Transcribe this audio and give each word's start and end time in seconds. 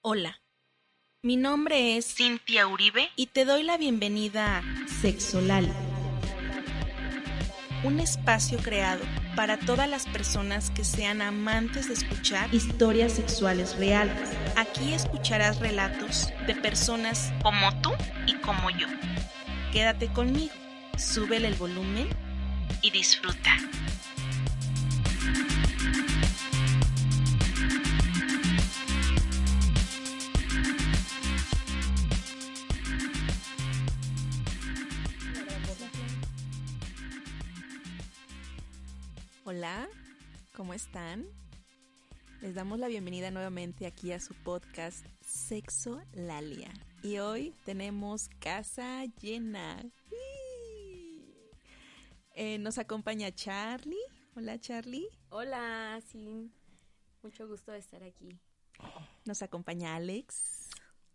Hola, 0.00 0.40
mi 1.24 1.36
nombre 1.36 1.96
es 1.96 2.14
Cintia 2.14 2.68
Uribe. 2.68 3.08
y 3.16 3.26
te 3.26 3.44
doy 3.44 3.64
la 3.64 3.76
bienvenida 3.76 4.58
a 4.58 4.62
Sexolal, 4.86 5.74
un 7.82 7.98
espacio 7.98 8.58
creado 8.58 9.02
para 9.34 9.58
todas 9.58 9.90
las 9.90 10.06
personas 10.06 10.70
que 10.70 10.84
sean 10.84 11.20
amantes 11.20 11.88
de 11.88 11.94
escuchar 11.94 12.54
historias 12.54 13.14
sexuales 13.14 13.76
reales. 13.76 14.30
Aquí 14.54 14.94
escucharás 14.94 15.58
relatos 15.58 16.28
de 16.46 16.54
personas 16.54 17.32
Como 17.42 17.82
tú 17.82 17.90
y 18.28 18.34
como 18.34 18.70
yo. 18.70 18.86
Quédate 19.72 20.12
conmigo, 20.12 20.54
súbele 20.96 21.48
el 21.48 21.54
volumen. 21.56 22.08
Y 22.82 22.92
disfruta. 22.92 23.56
Hola, 39.50 39.88
¿cómo 40.54 40.74
están? 40.74 41.26
Les 42.42 42.54
damos 42.54 42.78
la 42.78 42.86
bienvenida 42.86 43.30
nuevamente 43.30 43.86
aquí 43.86 44.12
a 44.12 44.20
su 44.20 44.34
podcast 44.34 45.06
Sexo 45.22 46.02
Lalia. 46.12 46.70
Y 47.02 47.16
hoy 47.16 47.54
tenemos 47.64 48.28
casa 48.40 49.06
llena. 49.22 49.82
Eh, 52.34 52.58
nos 52.58 52.76
acompaña 52.76 53.34
Charlie. 53.34 53.96
Hola 54.36 54.60
Charlie. 54.60 55.08
Hola, 55.30 55.98
sí. 56.12 56.52
Mucho 57.22 57.48
gusto 57.48 57.72
de 57.72 57.78
estar 57.78 58.02
aquí. 58.02 58.38
Nos 59.24 59.40
acompaña 59.40 59.96
Alex. 59.96 60.68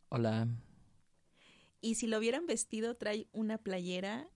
Hola, 0.10 0.48
Y 1.82 1.94
si 1.94 2.08
lo 2.08 2.18
hubieran 2.18 2.48
vestido, 2.48 2.96
trae 2.96 3.28
una 3.32 3.60
playera 3.60 4.28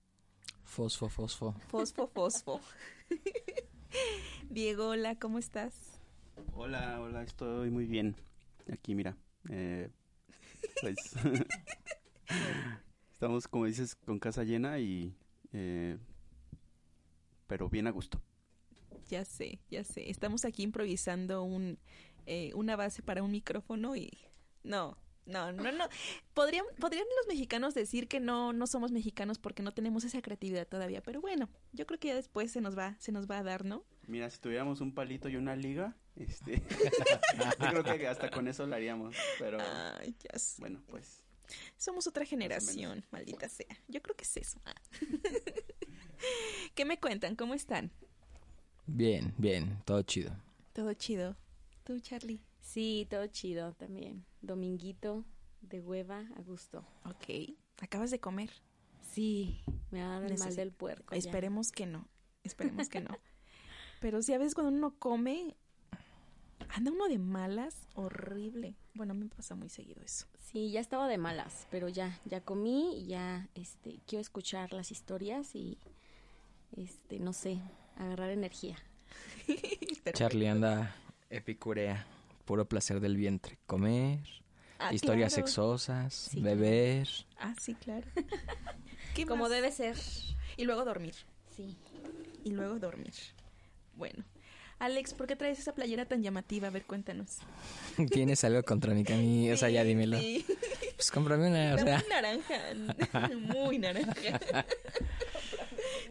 fosfo, 0.64 1.10
fosfo. 1.10 1.56
fosfo, 1.68 2.08
fosfo. 2.08 2.62
Diego, 4.50 4.90
hola, 4.90 5.16
¿cómo 5.18 5.40
estás? 5.40 6.00
Hola, 6.54 7.00
hola, 7.02 7.24
estoy 7.24 7.72
muy 7.72 7.86
bien. 7.86 8.16
Aquí, 8.72 8.96
mira. 8.96 9.18
eh, 9.50 9.90
pues. 10.82 10.96
estamos, 13.14 13.48
como 13.48 13.66
dices, 13.66 13.96
con 13.96 14.20
casa 14.20 14.44
llena 14.44 14.80
y. 14.80 15.16
eh, 15.54 15.98
pero 17.48 17.70
bien 17.70 17.88
a 17.88 17.92
gusto. 17.92 18.22
Ya 19.10 19.24
sé, 19.24 19.60
ya 19.70 19.84
sé. 19.84 20.10
Estamos 20.10 20.44
aquí 20.44 20.64
improvisando 20.64 21.44
un, 21.44 21.80
eh, 22.26 22.52
una 22.56 22.76
base 22.76 23.02
para 23.02 23.24
un 23.24 23.32
micrófono 23.32 23.96
y 23.96 24.12
no, 24.64 24.98
no, 25.28 25.52
no, 25.52 25.72
no. 25.72 25.90
Podrían, 26.34 26.66
podrían 26.80 27.06
los 27.20 27.28
mexicanos 27.28 27.74
decir 27.74 28.08
que 28.08 28.20
no, 28.20 28.54
no 28.54 28.68
somos 28.68 28.92
mexicanos 28.92 29.38
porque 29.38 29.64
no 29.64 29.74
tenemos 29.74 30.04
esa 30.04 30.22
creatividad 30.22 30.68
todavía, 30.68 31.02
pero 31.02 31.22
bueno, 31.22 31.50
yo 31.74 31.86
creo 31.86 32.00
que 32.00 32.10
ya 32.10 32.16
después 32.16 32.52
se 32.52 32.62
nos 32.62 32.78
va, 32.78 32.96
se 33.00 33.12
nos 33.12 33.30
va 33.30 33.40
a 33.40 33.44
dar, 33.44 33.66
¿no? 33.66 33.84
Mira, 34.08 34.30
si 34.30 34.40
tuviéramos 34.40 34.82
un 34.82 34.94
palito 34.94 35.30
y 35.30 35.36
una 35.36 35.56
liga, 35.56 35.96
este. 36.16 36.64
yo 37.74 37.84
creo 37.84 37.98
que 37.98 38.08
hasta 38.08 38.30
con 38.30 38.48
eso 38.48 38.66
lo 38.66 38.76
haríamos. 38.76 39.16
Pero. 39.38 39.58
Ay, 39.62 40.16
ya 40.24 40.40
sé. 40.40 40.62
Bueno, 40.62 40.82
pues. 40.88 41.24
Somos 41.78 42.08
otra 42.08 42.26
generación, 42.26 43.06
maldita 43.12 43.48
sea. 43.48 43.78
Yo 43.88 44.02
creo 44.02 44.16
que 44.16 44.24
es 44.24 44.38
eso. 44.38 44.60
Ah. 44.66 44.76
¿Qué 46.76 46.86
me 46.86 47.00
cuentan? 47.00 47.36
¿Cómo 47.36 47.54
están? 47.54 47.92
Bien, 48.86 49.34
bien, 49.38 49.82
todo 49.86 50.02
chido. 50.02 50.32
Todo 50.74 50.94
chido. 50.94 51.36
¿Tú, 51.84 52.00
Charlie? 52.00 52.42
Sí, 52.68 53.08
todo 53.10 53.26
chido 53.28 53.74
también. 53.74 54.26
Dominguito 54.42 55.24
de 55.62 55.80
hueva 55.80 56.26
a 56.36 56.42
gusto. 56.42 56.86
Ok. 57.06 57.56
¿Acabas 57.82 58.12
de 58.12 58.20
comer? 58.20 58.50
Sí, 59.02 59.62
me 59.90 60.02
va 60.02 60.18
a 60.18 60.20
dar 60.20 60.32
el 60.32 60.38
mal 60.38 60.54
del 60.54 60.74
puerco. 60.74 61.16
ya. 61.16 61.18
Esperemos 61.18 61.72
que 61.72 61.86
no. 61.86 62.10
Esperemos 62.44 62.90
que 62.90 63.00
no. 63.00 63.18
Pero 64.02 64.22
sí, 64.22 64.34
a 64.34 64.38
veces 64.38 64.54
cuando 64.54 64.78
uno 64.78 64.94
come, 65.00 65.56
anda 66.68 66.92
uno 66.92 67.08
de 67.08 67.18
malas, 67.18 67.88
horrible. 67.96 68.76
Bueno, 68.96 69.14
a 69.14 69.16
mí 69.16 69.24
me 69.24 69.30
pasa 69.30 69.56
muy 69.56 69.70
seguido 69.70 70.04
eso. 70.04 70.28
Sí, 70.40 70.70
ya 70.70 70.82
estaba 70.82 71.08
de 71.08 71.18
malas, 71.18 71.68
pero 71.72 71.88
ya, 71.88 72.20
ya 72.26 72.42
comí 72.42 72.98
y 73.00 73.08
ya, 73.08 73.50
este, 73.56 74.02
quiero 74.06 74.22
escuchar 74.22 74.74
las 74.74 74.92
historias 74.92 75.56
y, 75.56 75.78
este, 76.76 77.20
no 77.20 77.34
sé, 77.34 77.60
agarrar 77.96 78.30
energía. 78.30 78.78
Charlie 80.14 80.48
anda 80.48 80.96
epicurea, 81.30 82.06
puro 82.48 82.68
placer 82.68 83.00
del 83.00 83.16
vientre. 83.16 83.60
Comer, 83.68 84.20
Ah, 84.80 84.94
historias 84.94 85.34
claro. 85.34 85.48
sexosas, 85.48 86.14
Sí. 86.14 86.40
beber. 86.42 87.08
Ah, 87.40 87.54
sí, 87.62 87.76
claro. 87.76 88.08
¿Qué 89.16 89.26
Como 89.28 89.44
más? 89.44 89.52
debe 89.52 89.72
ser. 89.72 89.96
Y 90.56 90.64
luego 90.66 90.84
dormir. 90.86 91.14
Sí. 91.56 91.78
Y 92.44 92.52
luego 92.52 92.80
dormir. 92.80 93.14
Bueno. 93.96 94.24
Alex, 94.80 95.16
¿por 95.16 95.26
qué 95.26 95.36
traes 95.36 95.58
esa 95.58 95.74
playera 95.74 96.06
tan 96.06 96.22
llamativa? 96.22 96.68
A 96.68 96.72
ver, 96.72 96.86
cuéntanos. 96.86 97.40
¿Tienes 98.12 98.44
algo 98.44 98.62
contra 98.64 98.94
mí, 98.94 99.04
Cami? 99.04 99.50
O 99.52 99.58
sea, 99.58 99.70
ya 99.72 99.84
dímelo. 99.84 100.20
sí. 100.20 100.46
Pues 100.96 101.10
cómprame 101.12 101.48
una, 101.48 101.76
o 101.76 101.78
sea. 101.80 101.98
muy 102.00 102.10
naranja. 102.10 103.36
Muy 103.36 103.80
naranja. 103.80 104.66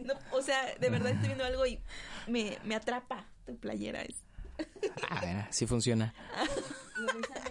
No, 0.03 0.13
o 0.31 0.41
sea, 0.41 0.75
de 0.75 0.89
verdad 0.89 1.11
estoy 1.13 1.27
viendo 1.27 1.45
algo 1.45 1.65
y 1.65 1.79
me, 2.27 2.57
me 2.65 2.75
atrapa 2.75 3.25
tu 3.45 3.55
playera. 3.57 4.01
Es 4.01 4.15
Ah, 5.09 5.47
sí 5.51 5.65
funciona. 5.67 6.13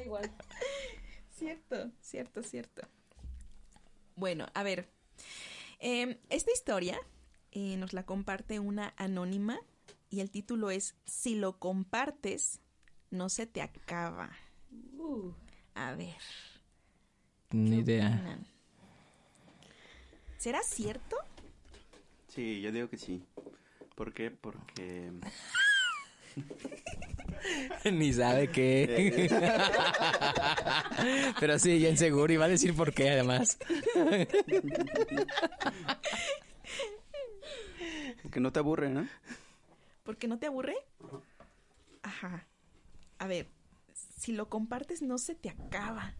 igual. 0.05 0.31
cierto, 1.37 1.91
cierto, 2.01 2.43
cierto. 2.43 2.83
Bueno, 4.15 4.47
a 4.55 4.63
ver. 4.63 4.89
em, 5.79 6.19
esta 6.31 6.53
historia 6.53 6.99
eh, 7.53 7.77
nos 7.77 7.93
la 7.93 8.05
comparte 8.05 8.59
una 8.61 8.95
anónima 8.97 9.59
y 10.11 10.21
el 10.21 10.31
título 10.31 10.71
es 10.71 10.95
Si 11.05 11.35
lo 11.35 11.59
compartes, 11.59 12.61
no 13.11 13.29
se 13.29 13.47
te 13.47 13.63
acaba. 13.63 14.31
Uh, 14.99 15.33
A 15.75 15.95
ver. 15.95 16.17
Ni 17.51 17.71
¿qué 17.71 17.77
idea. 17.77 18.07
opinan? 18.09 18.47
¿Será 20.39 20.63
cierto? 20.63 21.17
Sí, 22.29 22.61
yo 22.61 22.71
digo 22.73 22.89
que 22.91 22.99
sí. 22.99 23.25
¿Por 23.95 24.13
qué? 24.13 24.31
Porque. 24.31 25.11
Ni 27.93 28.13
sabe 28.13 28.49
qué. 28.49 29.29
Pero 31.41 31.59
sí, 31.59 31.79
ya 31.79 31.89
en 31.89 31.97
seguro. 31.97 32.33
Y 32.33 32.37
va 32.37 32.47
a 32.47 32.49
decir 32.49 32.75
por 32.75 32.93
qué, 32.93 33.11
además. 33.11 33.59
Porque 38.23 38.41
no 38.41 38.53
te 38.53 38.59
aburre, 38.59 38.91
¿no? 38.91 39.09
¿Porque 40.05 40.29
no 40.29 40.39
te 40.39 40.47
aburre? 40.47 40.77
Ajá. 42.03 42.47
A 43.19 43.27
ver, 43.27 43.47
si 44.19 44.33
lo 44.33 44.49
compartes 44.49 45.03
no 45.03 45.19
se 45.19 45.35
te 45.35 45.51
acaba. 45.51 46.15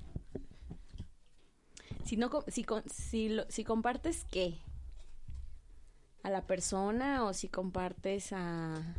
si 2.05 2.17
no, 2.17 2.31
si, 2.49 2.65
con- 2.65 2.89
si, 2.89 3.29
lo- 3.31 3.51
si 3.51 3.65
compartes 3.65 4.25
qué, 4.31 4.59
a 6.23 6.31
la 6.31 6.43
persona 6.47 7.25
o 7.25 7.35
si 7.35 7.49
compartes 7.49 8.33
a, 8.33 8.95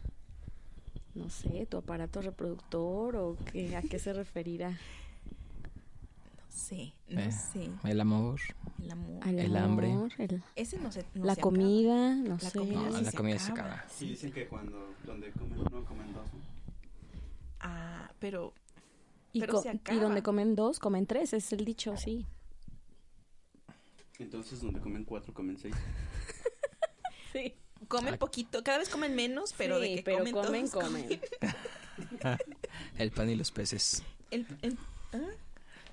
no 1.17 1.29
sé, 1.29 1.65
tu 1.65 1.77
aparato 1.77 2.21
reproductor 2.21 3.15
o 3.15 3.35
qué, 3.51 3.75
a 3.75 3.81
qué 3.81 3.99
se 3.99 4.13
referirá. 4.13 4.69
No 4.71 4.77
sé, 6.49 6.93
no 7.09 7.19
Eh, 7.21 7.31
sé. 7.31 7.69
El 7.83 7.99
amor. 8.01 8.39
El 8.81 8.91
amor. 8.91 9.27
El 9.27 9.55
hambre. 9.57 9.93
el- 10.17 10.43
Ese 10.55 10.79
no 10.79 10.91
se 10.91 11.05
no 11.13 11.25
la 11.25 11.35
se 11.35 11.41
comida, 11.41 12.15
no 12.15 12.37
La 12.41 12.49
sé. 12.49 12.59
comida 12.59 12.81
No, 12.89 12.97
sí 12.97 13.03
la 13.03 13.11
se 13.11 13.17
comida 13.17 13.39
se 13.39 13.51
acaba. 13.51 13.73
acaba. 13.75 13.89
Sí, 13.89 14.07
dicen 14.09 14.31
que 14.31 14.47
cuando. 14.47 14.93
Donde 15.05 15.31
comen 15.31 15.59
uno, 15.59 15.85
comen 15.85 16.13
dos. 16.13 16.27
Ah, 17.59 18.11
pero 18.19 18.53
Y, 19.33 19.39
pero 19.41 19.53
co- 19.53 19.61
se 19.61 19.79
y 19.91 19.99
donde 19.99 20.21
comen 20.23 20.55
dos, 20.55 20.79
comen 20.79 21.05
tres, 21.05 21.33
es 21.33 21.51
el 21.53 21.63
dicho, 21.65 21.95
sí. 21.97 22.25
Entonces, 24.19 24.61
donde 24.61 24.79
comen 24.79 25.03
cuatro, 25.05 25.33
comen 25.33 25.57
seis. 25.57 25.75
Sí, 27.33 27.53
comen 27.87 28.17
poquito, 28.17 28.63
cada 28.63 28.77
vez 28.79 28.89
comen 28.89 29.15
menos, 29.15 29.53
pero 29.57 29.79
de 29.79 29.95
que 29.95 30.03
pero 30.03 30.17
comen, 30.19 30.33
comen, 30.33 30.69
todos, 30.71 30.83
comen. 30.85 31.21
El 32.97 33.11
pan 33.11 33.29
y 33.29 33.35
los 33.35 33.51
peces. 33.51 34.03
El- 34.31 34.45
el- 34.61 34.77
¿ah? 35.13 35.19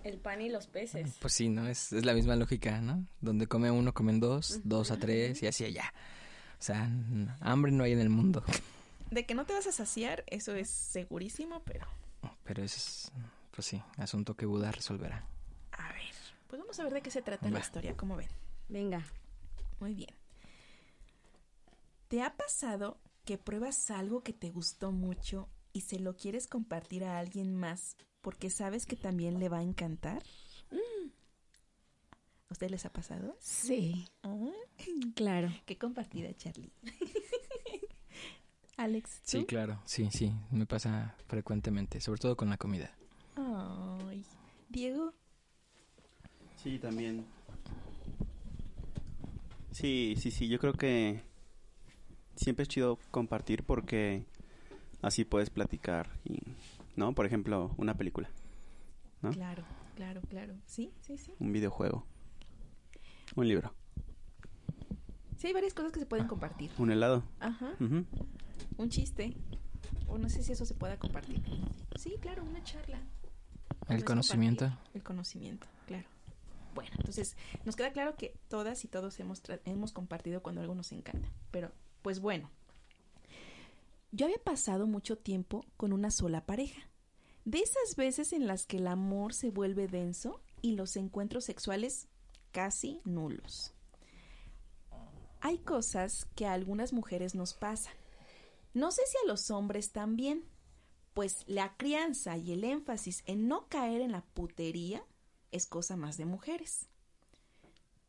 El 0.03 0.19
pan 0.19 0.41
y 0.43 0.51
los 0.51 0.67
peces. 0.67 1.17
Pues 1.21 1.33
sí, 1.33 1.49
¿no? 1.49 1.67
Es, 1.67 1.93
es 1.93 2.05
la 2.05 2.13
misma 2.13 2.37
lógica, 2.37 2.81
¿no? 2.81 3.07
Donde 3.21 3.47
come 3.47 3.71
uno, 3.71 3.95
comen 3.95 4.21
dos, 4.21 4.61
dos 4.65 4.91
a 4.91 4.99
tres 4.99 5.43
y 5.43 5.47
así 5.47 5.65
allá. 5.65 5.93
O 6.59 6.63
sea, 6.63 6.91
hambre 7.41 7.73
no 7.73 7.85
hay 7.85 7.93
en 7.93 8.01
el 8.01 8.11
mundo. 8.11 8.45
De 9.11 9.25
que 9.25 9.35
no 9.35 9.47
te 9.47 9.53
vas 9.55 9.67
a 9.67 9.73
saciar, 9.73 10.25
eso 10.27 10.55
es 10.55 10.69
segurísimo, 10.69 11.63
pero 11.65 11.87
Pero 12.45 12.63
eso 12.63 12.77
es, 12.77 13.13
pues 13.51 13.67
sí, 13.67 13.83
asunto 13.97 14.35
que 14.37 14.45
Buda 14.47 14.73
resolverá. 14.73 15.25
a 15.73 15.89
ver, 15.93 16.03
pues 16.49 16.61
vamos 16.61 16.79
a 16.81 16.85
ver 16.85 16.95
de 16.95 17.01
qué 17.03 17.11
se 17.11 17.23
trata 17.23 17.47
la 17.49 17.55
Va. 17.55 17.61
historia, 17.61 17.97
¿cómo 17.97 18.17
ven? 18.17 18.29
Venga. 18.69 19.03
Muy 19.81 19.95
bien. 19.95 20.11
¿Te 22.15 22.23
ha 22.23 22.37
pasado 22.37 23.01
que 23.25 23.39
pruebas 23.39 23.91
algo 23.91 24.23
que 24.23 24.33
te 24.33 24.53
gustó 24.53 24.93
mucho 24.93 25.49
y 25.73 25.81
se 25.81 25.99
lo 25.99 26.17
quieres 26.17 26.47
compartir 26.47 27.03
a 27.03 27.19
alguien 27.19 27.57
más 27.57 27.97
porque 28.21 28.51
sabes 28.51 28.87
que 28.87 28.95
también 28.95 29.41
le 29.41 29.49
va 29.49 29.59
a 29.59 29.63
encantar? 29.65 30.23
¿A 30.71 32.53
ustedes 32.53 32.71
les 32.71 32.87
ha 32.87 32.93
pasado? 32.93 33.37
Sí, 33.41 34.07
Ah, 34.23 34.49
claro. 35.17 35.53
qué 35.67 35.77
compartida, 35.77 36.33
Charlie. 36.37 36.71
Alex, 38.77 39.23
¿tú? 39.23 39.27
Sí, 39.41 39.45
claro, 39.45 39.83
sí, 39.85 40.09
sí, 40.13 40.33
me 40.53 40.67
pasa 40.67 41.17
frecuentemente, 41.27 42.01
sobre 42.01 42.21
todo 42.21 42.37
con 42.37 42.49
la 42.49 42.59
comida. 42.59 42.95
Ay, 43.35 44.25
Diego. 44.69 45.15
Sí, 46.63 46.79
también. 46.79 47.27
Sí, 49.73 50.15
sí, 50.17 50.31
sí, 50.31 50.47
yo 50.47 50.61
creo 50.61 50.75
que 50.75 51.34
siempre 52.37 52.63
es 52.65 52.69
chido 52.69 52.99
compartir 53.11 53.65
porque 53.65 54.25
así 55.03 55.25
puedes 55.25 55.51
platicar 55.51 56.09
y, 56.25 56.39
¿no? 56.97 57.15
Por 57.15 57.27
ejemplo, 57.27 57.75
una 57.77 57.95
película, 57.97 58.29
¿no? 59.23 59.31
Claro, 59.31 59.65
claro, 59.97 60.21
claro. 60.29 60.55
Sí, 60.67 60.93
sí, 61.01 61.17
sí. 61.19 61.33
un 61.39 61.53
videojuego, 61.53 62.07
un 63.37 63.49
libro, 63.49 63.73
Sí, 65.37 65.49
hay 65.49 65.53
varias 65.53 65.75
cosas 65.75 65.93
que 65.93 65.99
se 66.01 66.07
pueden 66.07 66.27
compartir. 66.27 66.71
un 66.79 66.91
helado. 66.91 67.23
Ajá. 67.41 67.75
Un 67.81 68.89
chiste. 68.89 69.37
O 70.07 70.17
no 70.17 70.29
sé 70.31 70.43
si 70.43 70.53
eso 70.53 70.65
se 70.65 70.75
pueda 70.75 70.97
compartir. 70.99 71.43
Sí, 71.97 72.15
claro, 72.21 72.45
una 72.45 72.63
charla. 72.63 72.99
El 73.89 74.05
conocimiento. 74.05 74.67
compartir 74.67 74.91
El 74.95 75.03
conocimiento, 75.03 75.67
claro. 75.87 76.07
Bueno, 76.75 76.91
entonces 76.99 77.37
nos 77.65 77.77
queda 77.77 77.93
claro 77.93 78.17
que 78.17 78.35
todas 78.49 78.85
y 78.85 78.89
todos 78.89 79.19
hemos, 79.21 79.43
tra- 79.43 79.61
hemos 79.67 79.93
compartido 79.93 80.43
cuando 80.43 80.61
algo 80.63 80.75
nos 80.75 80.93
encanta. 80.93 81.29
Pero, 81.51 81.71
pues 82.05 82.21
bueno. 82.21 82.51
Yo 84.13 84.27
había 84.27 84.39
pasado 84.39 84.87
mucho 84.87 85.17
tiempo 85.17 85.65
con 85.79 85.95
una 85.95 86.11
sola 86.11 86.45
pareja. 86.45 86.83
De 87.47 87.61
esas 87.61 87.97
veces 87.97 88.35
en 88.35 88.47
las 88.47 88.67
que 88.67 88.77
el 88.77 88.89
amor 88.89 89.33
se 89.33 89.51
vuelve 89.51 89.89
denso 89.89 90.43
y 90.61 90.73
los 90.73 90.97
encuentros 90.97 91.45
sexuales 91.45 92.07
casi 92.53 93.01
nulos. 93.05 93.73
Hay 95.41 95.57
cosas 95.59 96.27
que 96.35 96.47
a 96.47 96.53
algunas 96.53 96.93
mujeres 96.93 97.35
nos 97.35 97.55
pasan. 97.55 97.95
No 98.75 98.91
sé 98.93 99.01
si 99.07 99.17
a 99.25 99.27
los 99.27 99.51
hombres 99.51 99.91
también, 99.91 100.45
pues 101.15 101.43
la 101.47 101.75
crianza 101.79 102.37
y 102.37 102.53
el 102.53 102.65
énfasis 102.65 103.23
en 103.25 103.49
no 103.49 103.67
caer 103.69 104.03
en 104.03 104.13
la 104.13 104.21
putería 104.21 105.03
es 105.53 105.67
cosa 105.67 105.97
más 105.97 106.19
de 106.19 106.27
mujeres. 106.27 106.87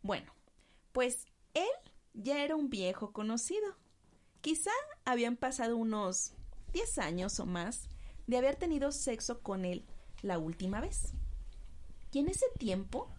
Bueno, 0.02 0.34
pues 0.92 1.26
él 1.54 1.64
ya 2.16 2.44
era 2.44 2.56
un 2.56 2.70
viejo 2.70 3.12
conocido. 3.12 3.76
Quizá 4.46 4.70
habían 5.06 5.38
pasado 5.38 5.76
unos 5.76 6.34
10 6.72 7.00
años 7.00 7.40
o 7.40 7.48
más 7.48 7.90
de 8.28 8.38
haber 8.38 8.56
tenido 8.56 8.92
sexo 8.92 9.42
con 9.42 9.66
él 9.66 9.88
la 10.22 10.38
última 10.38 10.82
vez. 10.82 11.14
Y 12.12 12.20
en 12.20 12.30
ese 12.30 12.46
tiempo 12.60 13.10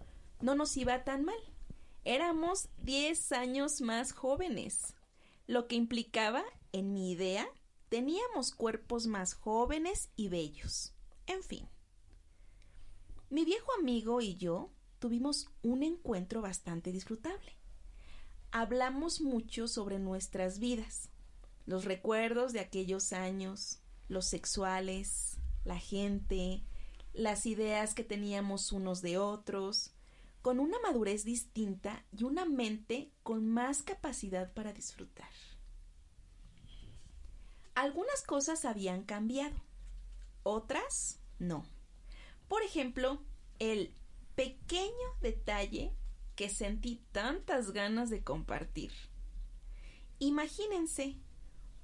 no 0.41 0.55
nos 0.55 0.77
iba 0.77 1.03
tan 1.03 1.25
mal. 1.25 1.35
Éramos 2.05 2.69
10 2.85 3.33
años 3.33 3.81
más 3.81 4.13
jóvenes, 4.13 4.95
lo 5.49 5.67
que 5.67 5.75
implicaba, 5.75 6.45
en 6.71 6.93
mi 6.93 7.11
idea, 7.11 7.49
teníamos 7.89 8.53
cuerpos 8.53 9.09
más 9.09 9.35
jóvenes 9.35 10.11
y 10.15 10.29
bellos. 10.29 10.95
En 11.27 11.43
fin. 11.43 11.69
Mi 13.31 13.45
viejo 13.45 13.73
amigo 13.81 14.21
y 14.21 14.37
yo 14.37 14.71
tuvimos 15.01 15.51
un 15.63 15.83
encuentro 15.83 16.41
bastante 16.41 16.93
disfrutable. 16.93 17.59
Hablamos 18.53 19.21
mucho 19.21 19.67
sobre 19.67 19.99
nuestras 19.99 20.61
vidas, 20.61 21.11
los 21.67 21.85
recuerdos 21.85 22.53
de 22.53 22.61
aquellos 22.61 23.13
años, 23.13 23.81
los 24.09 24.27
sexuales, 24.27 25.39
la 25.65 25.79
gente, 25.79 26.65
las 27.13 27.47
ideas 27.47 27.95
que 27.95 28.05
teníamos 28.05 28.73
unos 28.73 29.03
de 29.03 29.19
otros, 29.19 29.93
con 30.43 30.61
una 30.61 30.79
madurez 30.79 31.25
distinta 31.25 32.05
y 32.17 32.23
una 32.23 32.45
mente 32.45 33.11
con 33.25 33.49
más 33.49 33.83
capacidad 33.83 34.53
para 34.53 34.73
disfrutar. 34.73 35.29
Algunas 37.75 38.23
cosas 38.23 38.65
habían 38.65 39.03
cambiado, 39.03 39.57
otras 40.45 41.19
no. 41.39 41.67
Por 42.49 42.63
ejemplo, 42.63 43.21
el 43.59 43.93
pequeño 44.37 44.93
detalle 45.21 45.93
que 46.37 46.49
sentí 46.49 47.03
tantas 47.11 47.73
ganas 47.73 48.09
de 48.09 48.23
compartir. 48.23 48.93
Imagínense 50.19 51.17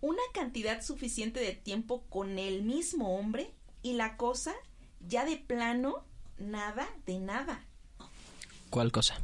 una 0.02 0.20
cantidad 0.34 0.82
suficiente 0.82 1.40
de 1.40 1.54
tiempo 1.54 2.02
con 2.10 2.38
el 2.38 2.62
mismo 2.62 3.19
hombre 3.19 3.50
y 3.82 3.94
la 3.94 4.19
cosa 4.19 4.52
ya 5.08 5.25
de 5.25 5.37
plano 5.38 6.04
nada 6.38 6.87
de 7.06 7.19
nada. 7.19 7.64
¿Cuál 8.69 8.93
cosa? 8.93 9.16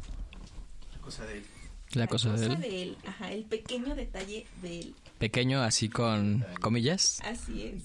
Cosa 1.02 1.26
de 1.26 1.38
él. 1.38 1.44
La 1.92 2.06
cosa 2.06 2.32
de 2.32 2.82
él. 2.82 2.96
Ajá, 3.06 3.32
el 3.32 3.44
pequeño 3.44 3.94
detalle 3.94 4.46
de 4.62 4.80
él. 4.80 4.94
Pequeño, 5.18 5.62
así 5.62 5.88
con 5.88 6.46
comillas. 6.60 7.18
Así 7.24 7.62
es. 7.64 7.82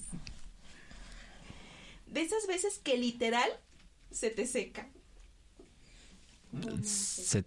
De 2.06 2.20
esas 2.22 2.46
veces 2.46 2.78
que 2.78 2.96
literal 2.96 3.50
se 4.12 4.30
te 4.30 4.46
seca. 4.46 4.88
Se- 6.84 7.44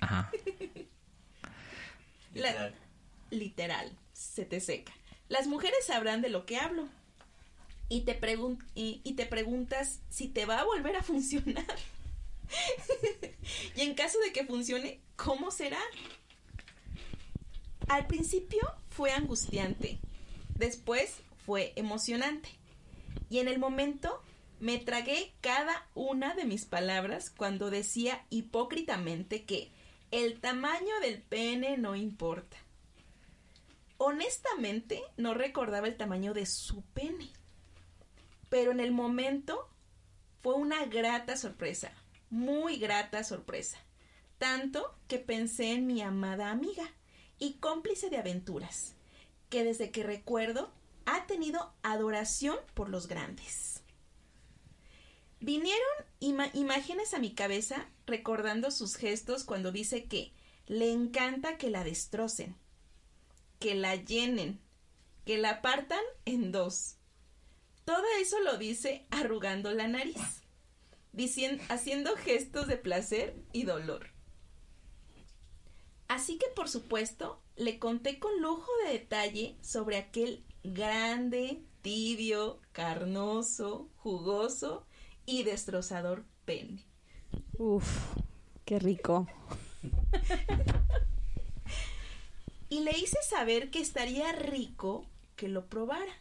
Ajá. 0.00 0.30
La- 2.34 2.72
literal, 3.30 3.96
se 4.22 4.44
te 4.44 4.60
seca. 4.60 4.92
Las 5.28 5.46
mujeres 5.46 5.86
sabrán 5.86 6.22
de 6.22 6.28
lo 6.30 6.46
que 6.46 6.56
hablo. 6.58 6.88
Y 7.88 8.02
te, 8.02 8.18
pregun- 8.18 8.64
y, 8.74 9.00
y 9.04 9.14
te 9.14 9.26
preguntas 9.26 10.00
si 10.08 10.28
te 10.28 10.46
va 10.46 10.60
a 10.60 10.64
volver 10.64 10.96
a 10.96 11.02
funcionar. 11.02 11.64
y 13.76 13.80
en 13.82 13.94
caso 13.94 14.18
de 14.20 14.32
que 14.32 14.46
funcione, 14.46 15.00
¿cómo 15.16 15.50
será? 15.50 15.80
Al 17.88 18.06
principio 18.06 18.60
fue 18.90 19.12
angustiante. 19.12 19.98
Después 20.56 21.16
fue 21.44 21.72
emocionante. 21.76 22.48
Y 23.28 23.38
en 23.40 23.48
el 23.48 23.58
momento 23.58 24.22
me 24.60 24.78
tragué 24.78 25.32
cada 25.40 25.86
una 25.94 26.34
de 26.34 26.44
mis 26.44 26.64
palabras 26.64 27.30
cuando 27.30 27.70
decía 27.70 28.24
hipócritamente 28.30 29.44
que 29.44 29.70
el 30.10 30.40
tamaño 30.40 31.00
del 31.00 31.20
pene 31.20 31.76
no 31.78 31.96
importa. 31.96 32.56
Honestamente, 34.04 35.00
no 35.16 35.32
recordaba 35.32 35.86
el 35.86 35.96
tamaño 35.96 36.34
de 36.34 36.44
su 36.44 36.82
pene. 36.82 37.30
Pero 38.48 38.72
en 38.72 38.80
el 38.80 38.90
momento 38.90 39.70
fue 40.42 40.54
una 40.54 40.84
grata 40.86 41.36
sorpresa, 41.36 41.92
muy 42.28 42.78
grata 42.78 43.22
sorpresa. 43.22 43.78
Tanto 44.38 44.92
que 45.06 45.20
pensé 45.20 45.70
en 45.70 45.86
mi 45.86 46.02
amada 46.02 46.50
amiga 46.50 46.82
y 47.38 47.58
cómplice 47.58 48.10
de 48.10 48.16
aventuras, 48.16 48.96
que 49.50 49.62
desde 49.62 49.92
que 49.92 50.02
recuerdo 50.02 50.72
ha 51.06 51.28
tenido 51.28 51.72
adoración 51.84 52.58
por 52.74 52.88
los 52.88 53.06
grandes. 53.06 53.84
Vinieron 55.38 55.78
imágenes 56.54 57.14
a 57.14 57.20
mi 57.20 57.34
cabeza 57.34 57.88
recordando 58.06 58.72
sus 58.72 58.96
gestos 58.96 59.44
cuando 59.44 59.70
dice 59.70 60.06
que 60.06 60.32
le 60.66 60.90
encanta 60.90 61.56
que 61.56 61.70
la 61.70 61.84
destrocen, 61.84 62.56
que 63.62 63.74
la 63.76 63.94
llenen, 63.94 64.60
que 65.24 65.38
la 65.38 65.62
partan 65.62 66.02
en 66.24 66.50
dos. 66.50 66.96
Todo 67.84 68.02
eso 68.20 68.40
lo 68.40 68.58
dice 68.58 69.06
arrugando 69.10 69.72
la 69.72 69.86
nariz, 69.86 70.42
haciendo 71.68 72.16
gestos 72.16 72.66
de 72.66 72.76
placer 72.76 73.36
y 73.52 73.62
dolor. 73.62 74.08
Así 76.08 76.38
que 76.38 76.46
por 76.56 76.68
supuesto 76.68 77.40
le 77.54 77.78
conté 77.78 78.18
con 78.18 78.42
lujo 78.42 78.70
de 78.84 78.94
detalle 78.94 79.56
sobre 79.60 79.96
aquel 79.96 80.44
grande, 80.64 81.62
tibio, 81.82 82.60
carnoso, 82.72 83.88
jugoso 83.96 84.86
y 85.24 85.44
destrozador 85.44 86.24
pene. 86.44 86.84
Uf, 87.58 88.16
qué 88.64 88.80
rico. 88.80 89.28
Y 92.72 92.80
le 92.80 92.92
hice 92.92 93.18
saber 93.28 93.68
que 93.68 93.80
estaría 93.80 94.32
rico 94.32 95.04
que 95.36 95.46
lo 95.46 95.66
probara. 95.66 96.14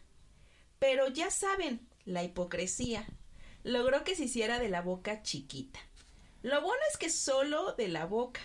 Pero 0.79 1.07
ya 1.07 1.31
saben, 1.31 1.79
la 2.03 2.25
hipocresía 2.25 3.07
logró 3.63 4.03
que 4.03 4.17
se 4.17 4.25
hiciera 4.25 4.59
de 4.59 4.67
la 4.67 4.81
boca 4.81 5.23
chiquita. 5.23 5.79
Lo 6.43 6.61
bueno 6.61 6.81
es 6.91 6.97
que 6.97 7.09
solo 7.09 7.71
de 7.75 7.87
la 7.87 8.05
boca. 8.05 8.41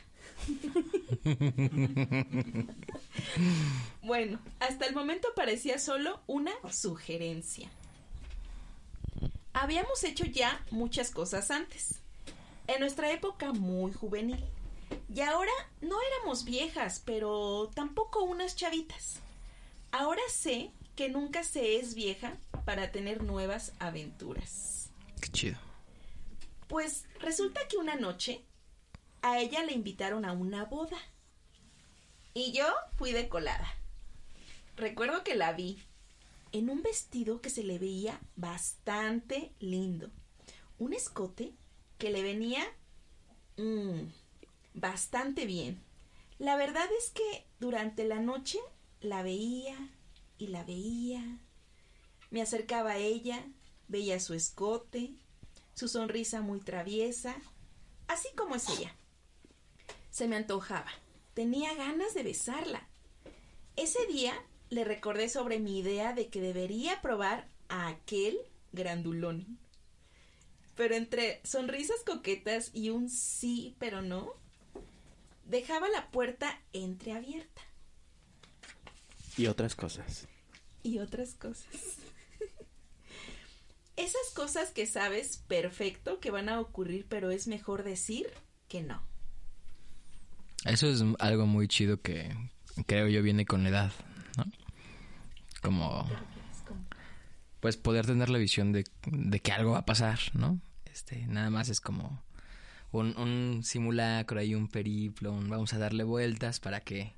bueno, 4.02 4.38
hasta 4.60 4.86
el 4.86 4.94
momento 4.94 5.26
parecía 5.34 5.80
solo 5.80 6.20
una 6.28 6.52
sugerencia. 6.70 7.68
Habíamos 9.52 10.04
hecho 10.04 10.26
ya 10.26 10.64
muchas 10.70 11.10
cosas 11.10 11.50
antes, 11.50 11.96
en 12.68 12.78
nuestra 12.78 13.10
época 13.10 13.52
muy 13.52 13.92
juvenil. 13.92 14.44
Y 15.12 15.20
ahora 15.20 15.52
no 15.80 15.96
éramos 16.02 16.44
viejas, 16.44 17.02
pero 17.04 17.70
tampoco 17.74 18.24
unas 18.24 18.56
chavitas. 18.56 19.20
Ahora 19.92 20.22
sé 20.28 20.72
que 20.94 21.08
nunca 21.08 21.44
se 21.44 21.76
es 21.76 21.94
vieja 21.94 22.36
para 22.64 22.92
tener 22.92 23.22
nuevas 23.22 23.72
aventuras. 23.78 24.90
Qué 25.20 25.28
chido. 25.30 25.58
Pues 26.68 27.04
resulta 27.20 27.60
que 27.68 27.76
una 27.76 27.94
noche 27.94 28.44
a 29.22 29.38
ella 29.40 29.62
le 29.62 29.72
invitaron 29.72 30.24
a 30.24 30.32
una 30.32 30.64
boda. 30.64 30.98
Y 32.34 32.52
yo 32.52 32.66
fui 32.96 33.12
de 33.12 33.28
colada. 33.28 33.68
Recuerdo 34.76 35.24
que 35.24 35.34
la 35.34 35.52
vi 35.52 35.82
en 36.52 36.70
un 36.70 36.82
vestido 36.82 37.40
que 37.40 37.50
se 37.50 37.62
le 37.62 37.78
veía 37.78 38.20
bastante 38.36 39.52
lindo. 39.58 40.10
Un 40.78 40.92
escote 40.92 41.54
que 41.98 42.10
le 42.10 42.22
venía 42.22 42.62
mm, 43.56 44.00
bastante 44.76 45.46
bien. 45.46 45.82
La 46.38 46.56
verdad 46.56 46.86
es 46.98 47.10
que 47.10 47.46
durante 47.58 48.04
la 48.04 48.20
noche 48.20 48.58
la 49.00 49.22
veía 49.22 49.76
y 50.38 50.48
la 50.48 50.62
veía. 50.64 51.40
Me 52.30 52.42
acercaba 52.42 52.92
a 52.92 52.98
ella, 52.98 53.44
veía 53.88 54.20
su 54.20 54.34
escote, 54.34 55.14
su 55.74 55.88
sonrisa 55.88 56.42
muy 56.42 56.60
traviesa, 56.60 57.36
así 58.06 58.28
como 58.36 58.54
es 58.54 58.68
ella. 58.68 58.94
Se 60.10 60.28
me 60.28 60.36
antojaba. 60.36 60.90
Tenía 61.34 61.74
ganas 61.74 62.14
de 62.14 62.22
besarla. 62.22 62.86
Ese 63.76 64.06
día 64.06 64.34
le 64.70 64.84
recordé 64.84 65.28
sobre 65.28 65.58
mi 65.58 65.78
idea 65.78 66.12
de 66.12 66.28
que 66.28 66.40
debería 66.40 67.00
probar 67.02 67.48
a 67.68 67.88
aquel 67.88 68.38
grandulón. 68.72 69.58
Pero 70.74 70.94
entre 70.94 71.40
sonrisas 71.44 72.02
coquetas 72.04 72.70
y 72.74 72.90
un 72.90 73.08
sí, 73.08 73.76
pero 73.78 74.02
no, 74.02 74.34
dejaba 75.46 75.88
la 75.88 76.10
puerta 76.10 76.60
entreabierta. 76.72 77.62
Y 79.36 79.46
otras 79.46 79.74
cosas. 79.74 80.28
Y 80.82 80.98
otras 80.98 81.34
cosas. 81.34 81.66
Esas 83.96 84.30
cosas 84.34 84.70
que 84.72 84.86
sabes 84.86 85.38
perfecto 85.48 86.20
que 86.20 86.30
van 86.30 86.48
a 86.48 86.60
ocurrir, 86.60 87.06
pero 87.08 87.30
es 87.30 87.46
mejor 87.46 87.82
decir 87.82 88.26
que 88.68 88.82
no. 88.82 89.02
Eso 90.64 90.88
es 90.88 91.02
algo 91.18 91.46
muy 91.46 91.68
chido 91.68 92.00
que 92.02 92.34
creo 92.86 93.08
yo 93.08 93.22
viene 93.22 93.46
con 93.46 93.62
la 93.62 93.68
edad, 93.70 93.92
¿no? 94.36 94.44
Como, 95.62 96.06
Es 96.52 96.60
como- 96.66 96.84
pues 97.60 97.76
poder 97.76 98.04
tener 98.06 98.28
la 98.28 98.38
visión 98.38 98.72
de, 98.72 98.84
de 99.06 99.40
que 99.40 99.52
algo 99.52 99.72
va 99.72 99.78
a 99.78 99.86
pasar, 99.86 100.18
¿no? 100.34 100.60
Este, 100.84 101.26
nada 101.26 101.50
más 101.50 101.68
es 101.68 101.80
como 101.80 102.22
un, 102.92 103.16
un 103.16 103.62
simulacro, 103.62 104.40
hay 104.40 104.54
un 104.54 104.68
periplo, 104.68 105.32
un 105.32 105.48
vamos 105.48 105.72
a 105.74 105.78
darle 105.78 106.04
vueltas 106.04 106.60
para 106.60 106.80
que, 106.80 107.14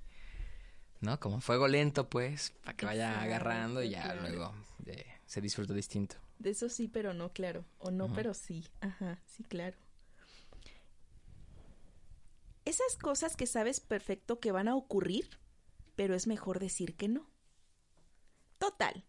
¿no? 1.00 1.18
Como 1.20 1.40
fuego 1.40 1.68
lento, 1.68 2.08
pues, 2.08 2.52
para 2.64 2.76
que 2.76 2.86
vaya 2.86 3.20
agarrando 3.20 3.82
y 3.82 3.90
ya 3.90 4.02
claro. 4.02 4.22
luego 4.22 4.54
eh, 4.86 5.06
se 5.26 5.40
disfruta 5.40 5.74
distinto. 5.74 6.16
De 6.38 6.50
eso 6.50 6.68
sí, 6.68 6.88
pero 6.88 7.14
no, 7.14 7.32
claro. 7.32 7.64
O 7.78 7.90
no, 7.90 8.12
pero 8.14 8.32
sí. 8.32 8.64
Ajá, 8.80 9.20
sí, 9.26 9.42
claro. 9.42 9.76
Esas 12.64 12.96
cosas 12.96 13.34
que 13.34 13.46
sabes 13.46 13.80
perfecto 13.80 14.38
que 14.40 14.52
van 14.52 14.68
a 14.68 14.76
ocurrir, 14.76 15.38
pero 15.96 16.14
es 16.14 16.26
mejor 16.26 16.60
decir 16.60 16.96
que 16.96 17.08
no. 17.08 17.28
Total. 18.58 19.04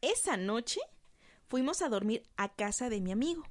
Esa 0.00 0.36
noche 0.36 0.80
fuimos 1.48 1.82
a 1.82 1.88
dormir 1.88 2.22
a 2.36 2.54
casa 2.54 2.88
de 2.88 3.00
mi 3.00 3.12
amigo. 3.12 3.42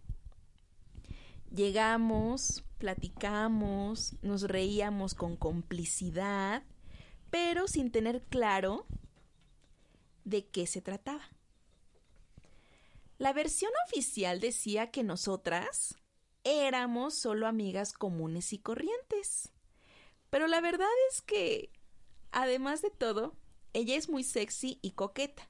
Llegamos, 1.53 2.63
platicamos, 2.79 4.15
nos 4.23 4.41
reíamos 4.41 5.13
con 5.13 5.37
complicidad, 5.37 6.63
pero 7.29 7.67
sin 7.67 7.91
tener 7.91 8.23
claro 8.23 8.87
de 10.25 10.47
qué 10.47 10.65
se 10.65 10.81
trataba. 10.81 11.29
La 13.19 13.33
versión 13.33 13.71
oficial 13.87 14.39
decía 14.39 14.89
que 14.89 15.03
nosotras 15.03 15.95
éramos 16.43 17.13
solo 17.13 17.45
amigas 17.45 17.93
comunes 17.93 18.51
y 18.51 18.57
corrientes. 18.57 19.51
Pero 20.31 20.47
la 20.47 20.59
verdad 20.59 20.89
es 21.11 21.21
que, 21.21 21.69
además 22.31 22.81
de 22.81 22.89
todo, 22.89 23.35
ella 23.73 23.95
es 23.95 24.09
muy 24.09 24.23
sexy 24.23 24.79
y 24.81 24.91
coqueta. 24.91 25.47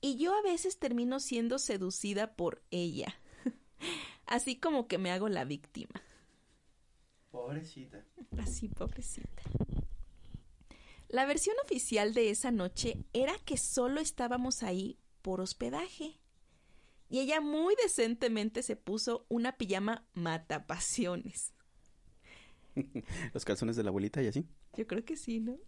Y 0.00 0.18
yo 0.18 0.34
a 0.36 0.42
veces 0.42 0.78
termino 0.78 1.18
siendo 1.18 1.58
seducida 1.58 2.36
por 2.36 2.62
ella. 2.70 3.20
Así 4.32 4.56
como 4.56 4.88
que 4.88 4.96
me 4.96 5.10
hago 5.10 5.28
la 5.28 5.44
víctima. 5.44 6.02
Pobrecita. 7.30 8.02
Así, 8.38 8.66
pobrecita. 8.66 9.42
La 11.08 11.26
versión 11.26 11.54
oficial 11.62 12.14
de 12.14 12.30
esa 12.30 12.50
noche 12.50 12.96
era 13.12 13.34
que 13.44 13.58
solo 13.58 14.00
estábamos 14.00 14.62
ahí 14.62 14.98
por 15.20 15.42
hospedaje. 15.42 16.18
Y 17.10 17.18
ella 17.18 17.42
muy 17.42 17.74
decentemente 17.82 18.62
se 18.62 18.74
puso 18.74 19.26
una 19.28 19.58
pijama 19.58 20.08
matapasiones. 20.14 21.52
Los 23.34 23.44
calzones 23.44 23.76
de 23.76 23.82
la 23.82 23.90
abuelita 23.90 24.22
y 24.22 24.28
así. 24.28 24.46
Yo 24.78 24.86
creo 24.86 25.04
que 25.04 25.18
sí, 25.18 25.40
¿no? 25.40 25.58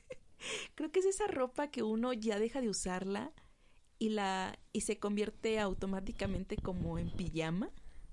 creo 0.74 0.90
que 0.90 1.00
es 1.00 1.04
esa 1.04 1.26
ropa 1.26 1.70
que 1.70 1.82
uno 1.82 2.14
ya 2.14 2.38
deja 2.38 2.62
de 2.62 2.70
usarla 2.70 3.34
y 3.98 4.08
la 4.08 4.58
y 4.72 4.80
se 4.80 4.98
convierte 4.98 5.60
automáticamente 5.60 6.56
como 6.56 6.98
en 6.98 7.10
pijama. 7.10 7.70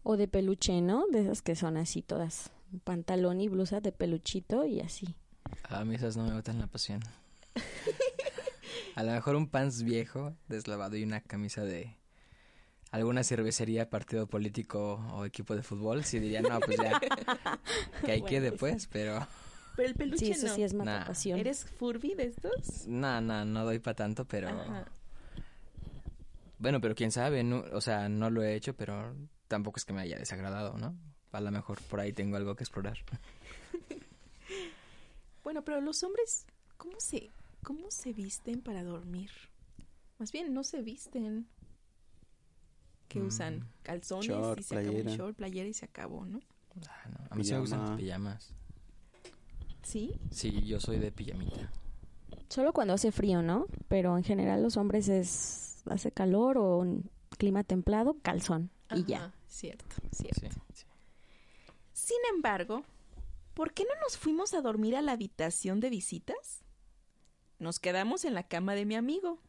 O 0.08 0.18
de 0.18 0.28
peluche, 0.28 0.82
¿no? 0.82 1.08
De 1.08 1.22
esas 1.22 1.42
que 1.42 1.56
son 1.56 1.78
así 1.78 2.02
todas. 2.04 2.52
Pantalón 2.84 3.42
y 3.42 3.48
blusa 3.50 3.82
de 3.82 3.92
peluchito 3.92 4.64
y 4.66 4.80
así. 4.80 5.16
A 5.70 5.84
mí 5.84 5.96
esas 5.96 6.16
no 6.16 6.26
me 6.26 6.34
botan 6.34 6.60
la 6.60 6.68
pasión. 6.68 7.02
A 8.96 9.04
lo 9.04 9.12
mejor 9.12 9.36
un 9.36 9.48
pants 9.50 9.82
viejo, 9.84 10.36
deslavado 10.48 10.96
y 10.96 11.04
una 11.04 11.22
camisa 11.22 11.64
de 11.64 11.98
alguna 12.92 13.24
cervecería, 13.24 13.90
partido 13.90 14.28
político 14.28 14.96
o 15.14 15.26
equipo 15.26 15.56
de 15.56 15.64
fútbol, 15.64 16.06
sí 16.06 16.20
diría, 16.20 16.42
no, 16.42 16.60
pues 16.62 16.78
ya, 16.80 17.00
que 18.06 18.12
ahí 18.12 18.22
Bueno, 18.22 18.26
quede 18.28 18.52
pues 18.52 18.74
pues, 18.74 18.88
pero 18.88 19.28
Pero 19.76 19.90
el 19.90 19.96
peluche 19.96 20.26
Sí, 20.28 20.32
eso 20.32 20.48
no. 20.48 20.56
sí 20.56 20.64
es 20.64 20.74
Nah. 20.74 20.86
matapasión. 20.86 21.40
¿Eres 21.40 21.66
Furby 21.66 22.14
de 22.14 22.26
estos? 22.26 22.88
no, 22.88 23.20
no, 23.22 23.44
no 23.44 23.66
doy 23.66 23.80
para 23.80 23.96
tanto, 23.96 24.24
pero 24.26 24.50
Ajá. 24.50 24.86
bueno, 26.60 26.80
pero 26.80 26.96
quién 26.96 27.12
sabe, 27.12 27.44
no, 27.44 27.64
o 27.74 27.82
sea, 27.82 28.08
no 28.08 28.30
lo 28.30 28.44
he 28.44 28.56
hecho, 28.56 28.76
pero 28.76 29.14
tampoco 29.48 29.78
es 29.78 29.86
que 29.86 29.94
me 29.94 30.02
haya 30.02 30.18
desagradado, 30.18 30.78
¿no? 30.78 30.98
A 31.32 31.42
lo 31.42 31.52
mejor 31.52 31.82
por 31.84 32.00
ahí 32.00 32.14
tengo 32.14 32.38
algo 32.38 32.56
que 32.56 32.64
explorar. 32.64 32.98
Bueno, 35.44 35.64
pero 35.64 35.80
los 35.80 36.02
hombres, 36.04 36.46
¿cómo 36.78 37.00
se, 37.00 37.32
cómo 37.64 37.92
se 37.92 38.14
visten 38.14 38.62
para 38.62 38.84
dormir? 38.84 39.30
Más 40.18 40.32
bien, 40.32 40.54
no 40.54 40.64
se 40.64 40.82
visten. 40.82 41.48
Que 43.08 43.20
Mm. 43.20 43.28
usan 43.28 43.68
calzones 43.84 44.26
Short, 44.28 44.60
y 44.60 44.64
se 44.64 44.76
acabó 44.76 44.92
playera. 44.94 45.12
un 45.12 45.18
short, 45.18 45.36
playera 45.38 45.70
y 45.70 45.74
se 45.74 45.86
acabó, 45.86 46.26
¿no? 46.26 46.40
Ah, 46.90 47.10
no, 47.10 47.18
A 47.30 47.36
mí 47.36 47.44
sí 47.44 47.54
me 47.54 47.60
gustan 47.60 47.80
las 47.82 47.90
Pijama. 47.92 47.98
pijamas. 48.02 48.54
¿Sí? 49.84 50.20
Sí, 50.32 50.64
yo 50.66 50.80
soy 50.80 50.98
de 50.98 51.12
pijamita. 51.12 51.72
Solo 52.50 52.74
cuando 52.74 52.96
hace 52.96 53.12
frío, 53.12 53.44
¿no? 53.44 53.68
Pero 53.88 54.18
en 54.18 54.24
general 54.24 54.64
los 54.64 54.78
hombres 54.78 55.08
es 55.10 55.84
hace 55.88 56.12
calor 56.12 56.58
o 56.58 56.78
un 56.80 57.10
clima 57.38 57.64
templado, 57.64 58.18
calzón 58.24 58.72
y 58.92 59.04
ya. 59.06 59.34
Cierto, 59.48 59.86
cierto. 60.12 60.42
Sí, 60.42 60.50
sí. 60.74 60.86
Sin 61.94 62.18
embargo, 62.34 62.84
¿por 63.54 63.74
qué 63.74 63.84
no 63.84 64.00
nos 64.02 64.18
fuimos 64.18 64.54
a 64.54 64.62
dormir 64.62 64.96
a 64.96 65.02
la 65.02 65.14
habitación 65.14 65.80
de 65.80 65.90
visitas? 65.90 66.62
Nos 67.58 67.80
quedamos 67.80 68.26
en 68.26 68.34
la 68.34 68.48
cama 68.48 68.76
de 68.76 68.86
mi 68.86 68.96
amigo. 68.96 69.40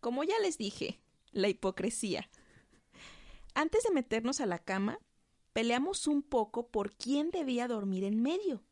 Como 0.00 0.24
ya 0.24 0.38
les 0.40 0.58
dije, 0.58 1.00
la 1.30 1.48
hipocresía. 1.48 2.28
Antes 3.54 3.84
de 3.84 3.92
meternos 3.92 4.40
a 4.40 4.46
la 4.46 4.58
cama, 4.58 4.98
peleamos 5.52 6.06
un 6.06 6.22
poco 6.22 6.68
por 6.68 6.92
quién 6.92 7.30
debía 7.30 7.68
dormir 7.68 8.04
en 8.04 8.20
medio, 8.22 8.62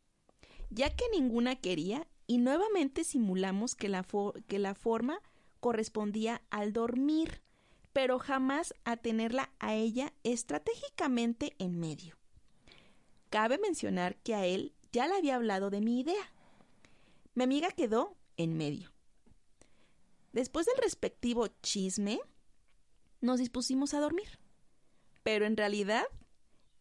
ya 0.70 0.94
que 0.94 1.04
ninguna 1.12 1.56
quería 1.56 2.08
y 2.26 2.38
nuevamente 2.38 3.04
simulamos 3.04 3.74
que 3.74 3.88
la, 3.88 4.06
que 4.48 4.58
la 4.58 4.74
forma 4.74 5.20
correspondía 5.60 6.42
al 6.50 6.72
dormir, 6.72 7.42
pero 7.92 8.18
jamás 8.18 8.74
a 8.84 8.96
tenerla 8.96 9.52
a 9.58 9.74
ella 9.74 10.12
estratégicamente 10.22 11.54
en 11.58 11.78
medio. 11.78 12.16
Cabe 13.30 13.58
mencionar 13.58 14.16
que 14.22 14.34
a 14.34 14.46
él 14.46 14.74
ya 14.92 15.06
le 15.06 15.14
había 15.14 15.36
hablado 15.36 15.70
de 15.70 15.80
mi 15.80 16.00
idea. 16.00 16.32
Mi 17.34 17.44
amiga 17.44 17.70
quedó 17.70 18.16
en 18.36 18.56
medio. 18.56 18.92
Después 20.32 20.66
del 20.66 20.76
respectivo 20.82 21.48
chisme, 21.62 22.20
nos 23.20 23.38
dispusimos 23.38 23.94
a 23.94 24.00
dormir. 24.00 24.38
Pero 25.22 25.44
en 25.44 25.56
realidad, 25.56 26.04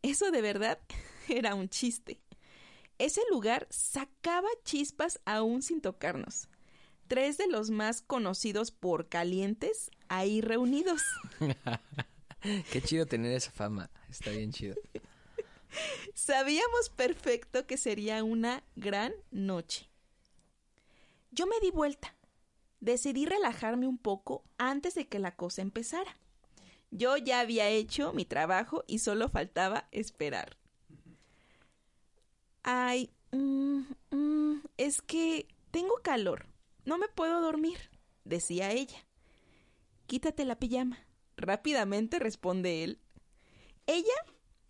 eso 0.02 0.32
de 0.32 0.42
verdad 0.42 0.80
era 1.28 1.56
un 1.56 1.70
chiste. 1.70 2.22
Ese 2.98 3.22
lugar 3.32 3.68
sacaba 3.70 4.50
chispas 4.64 5.20
aún 5.26 5.62
sin 5.62 5.82
tocarnos. 5.82 6.50
Tres 7.08 7.38
de 7.38 7.48
los 7.48 7.70
más 7.70 8.02
conocidos 8.02 8.72
por 8.72 9.10
calientes 9.10 9.90
ahí 10.10 10.42
reunidos. 10.42 11.02
Qué 12.72 12.82
chido 12.82 13.06
tener 13.06 13.32
esa 13.34 13.52
fama, 13.52 13.90
está 14.10 14.32
bien 14.32 14.52
chido. 14.52 14.76
Sabíamos 16.14 16.90
perfecto 16.90 17.66
que 17.68 17.78
sería 17.78 18.24
una 18.24 18.64
gran 18.76 19.14
noche. 19.32 19.90
Yo 21.32 21.48
me 21.48 21.60
di 21.62 21.72
vuelta 21.72 22.16
decidí 22.80 23.26
relajarme 23.26 23.88
un 23.88 23.98
poco 23.98 24.44
antes 24.58 24.96
de 24.96 25.08
que 25.08 25.20
la 25.20 25.36
cosa 25.36 25.62
empezara. 25.62 26.18
Yo 26.92 27.18
ya 27.18 27.40
había 27.40 27.70
hecho 27.70 28.14
mi 28.14 28.26
trabajo 28.26 28.84
y 28.88 29.00
solo 29.00 29.30
faltaba 29.30 29.88
esperar. 29.92 30.58
Ay, 32.64 33.12
mm, 33.32 33.82
mm, 34.12 34.62
es 34.78 35.02
que 35.02 35.48
tengo 35.72 35.96
calor. 36.02 36.48
No 36.86 36.98
me 36.98 37.08
puedo 37.08 37.42
dormir, 37.42 37.78
decía 38.24 38.72
ella. 38.72 39.06
Quítate 40.10 40.44
la 40.44 40.58
pijama. 40.58 40.98
Rápidamente 41.38 42.18
responde 42.18 42.84
él. 42.84 43.00
Ella 43.86 44.26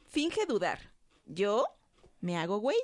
finge 0.05 0.45
dudar. 0.45 0.91
Yo 1.25 1.65
me 2.19 2.35
hago 2.35 2.57
güey. 2.57 2.77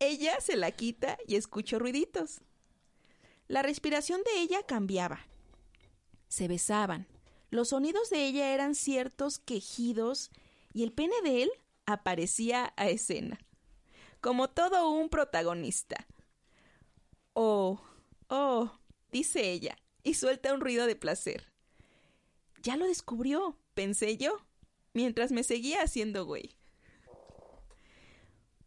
Ella 0.00 0.40
se 0.40 0.56
la 0.56 0.72
quita 0.72 1.16
y 1.28 1.36
escucho 1.36 1.78
ruiditos. 1.78 2.40
La 3.46 3.62
respiración 3.62 4.22
de 4.24 4.40
ella 4.40 4.64
cambiaba. 4.66 5.20
Se 6.26 6.48
besaban. 6.48 7.06
Los 7.48 7.68
sonidos 7.68 8.10
de 8.10 8.26
ella 8.26 8.52
eran 8.52 8.74
ciertos 8.74 9.38
quejidos 9.38 10.32
y 10.72 10.82
el 10.82 10.90
pene 10.90 11.14
de 11.22 11.44
él 11.44 11.50
aparecía 11.86 12.74
a 12.76 12.88
escena, 12.88 13.38
como 14.20 14.50
todo 14.50 14.90
un 14.90 15.08
protagonista. 15.10 16.08
Oh, 17.34 17.80
oh, 18.26 18.72
dice 19.12 19.52
ella, 19.52 19.78
y 20.04 20.14
suelta 20.14 20.54
un 20.54 20.60
ruido 20.60 20.86
de 20.86 20.94
placer. 20.94 21.50
Ya 22.62 22.76
lo 22.76 22.86
descubrió, 22.86 23.58
pensé 23.74 24.16
yo, 24.16 24.38
mientras 24.92 25.32
me 25.32 25.42
seguía 25.42 25.82
haciendo 25.82 26.24
güey. 26.24 26.54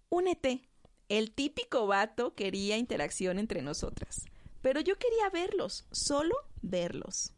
Únete. 0.10 0.68
El 1.10 1.32
típico 1.32 1.88
vato 1.88 2.36
quería 2.36 2.78
interacción 2.78 3.40
entre 3.40 3.62
nosotras, 3.62 4.26
pero 4.62 4.82
yo 4.82 4.98
quería 4.98 5.30
verlos, 5.30 5.86
solo 5.92 6.36
verlos. 6.62 7.32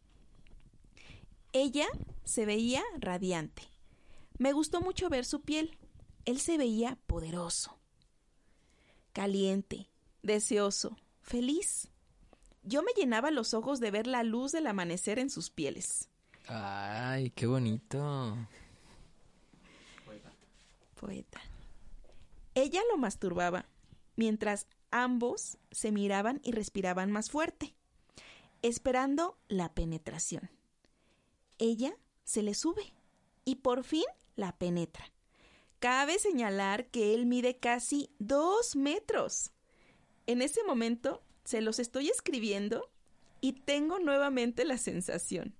Ella 1.52 1.86
se 2.24 2.46
veía 2.46 2.82
radiante. 2.98 3.62
Me 4.38 4.52
gustó 4.52 4.80
mucho 4.80 5.08
ver 5.08 5.24
su 5.24 5.42
piel. 5.42 5.78
Él 6.24 6.40
se 6.40 6.58
veía 6.58 6.98
poderoso, 7.06 7.78
caliente, 9.12 9.88
deseoso, 10.22 10.96
feliz. 11.22 11.90
Yo 12.62 12.82
me 12.82 12.92
llenaba 12.92 13.30
los 13.30 13.54
ojos 13.54 13.80
de 13.80 13.90
ver 13.90 14.06
la 14.06 14.22
luz 14.22 14.52
del 14.52 14.66
amanecer 14.66 15.18
en 15.18 15.30
sus 15.30 15.50
pieles. 15.50 16.08
Ay, 16.46 17.30
qué 17.30 17.46
bonito. 17.46 18.36
Poeta. 20.94 21.40
Ella 22.54 22.82
lo 22.90 22.98
masturbaba, 22.98 23.66
mientras 24.16 24.66
ambos 24.90 25.58
se 25.70 25.92
miraban 25.92 26.40
y 26.42 26.52
respiraban 26.52 27.10
más 27.10 27.30
fuerte, 27.30 27.74
esperando 28.60 29.38
la 29.48 29.72
penetración. 29.72 30.50
Ella 31.58 31.94
se 32.24 32.42
le 32.42 32.54
sube 32.54 32.92
y 33.44 33.56
por 33.56 33.84
fin 33.84 34.04
la 34.36 34.56
penetra. 34.58 35.10
Cabe 35.78 36.18
señalar 36.18 36.86
que 36.90 37.14
él 37.14 37.24
mide 37.24 37.58
casi 37.58 38.10
dos 38.18 38.76
metros. 38.76 39.52
En 40.26 40.42
ese 40.42 40.62
momento 40.64 41.22
se 41.44 41.60
los 41.60 41.78
estoy 41.78 42.08
escribiendo 42.08 42.88
y 43.40 43.52
tengo 43.52 43.98
nuevamente 43.98 44.64
la 44.64 44.78
sensación. 44.78 45.54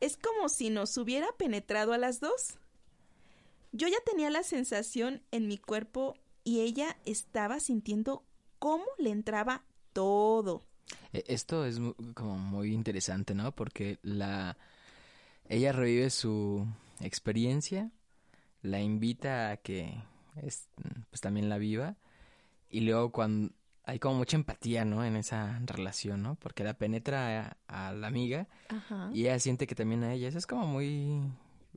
Es 0.00 0.16
como 0.16 0.48
si 0.48 0.70
nos 0.70 0.96
hubiera 0.98 1.26
penetrado 1.38 1.92
a 1.92 1.98
las 1.98 2.20
dos. 2.20 2.58
Yo 3.72 3.88
ya 3.88 3.98
tenía 4.04 4.30
la 4.30 4.42
sensación 4.42 5.22
en 5.30 5.48
mi 5.48 5.58
cuerpo 5.58 6.16
y 6.44 6.60
ella 6.60 6.96
estaba 7.04 7.60
sintiendo 7.60 8.22
cómo 8.58 8.84
le 8.98 9.10
entraba 9.10 9.64
todo. 9.92 10.62
E- 11.12 11.24
Esto 11.26 11.64
es 11.66 11.78
como 12.14 12.38
muy 12.38 12.72
interesante, 12.72 13.34
¿no? 13.34 13.52
Porque 13.54 13.98
la 14.02 14.56
ella 15.48 15.72
revive 15.72 16.10
su 16.10 16.66
experiencia, 17.00 17.90
la 18.62 18.80
invita 18.80 19.50
a 19.50 19.56
que 19.56 19.94
es- 20.42 20.68
pues 21.10 21.20
también 21.20 21.48
la 21.48 21.58
viva 21.58 21.96
y 22.70 22.80
luego 22.80 23.12
cuando 23.12 23.52
hay 23.86 23.98
como 23.98 24.16
mucha 24.16 24.36
empatía, 24.36 24.84
¿no? 24.84 25.04
En 25.04 25.16
esa 25.16 25.58
relación, 25.64 26.22
¿no? 26.22 26.34
Porque 26.34 26.64
la 26.64 26.74
penetra 26.74 27.56
a, 27.68 27.88
a 27.88 27.92
la 27.94 28.08
amiga 28.08 28.48
Ajá. 28.68 29.10
y 29.14 29.22
ella 29.22 29.38
siente 29.38 29.66
que 29.66 29.74
también 29.74 30.02
a 30.04 30.12
ella. 30.12 30.28
Eso 30.28 30.38
es 30.38 30.46
como 30.46 30.66
muy 30.66 31.22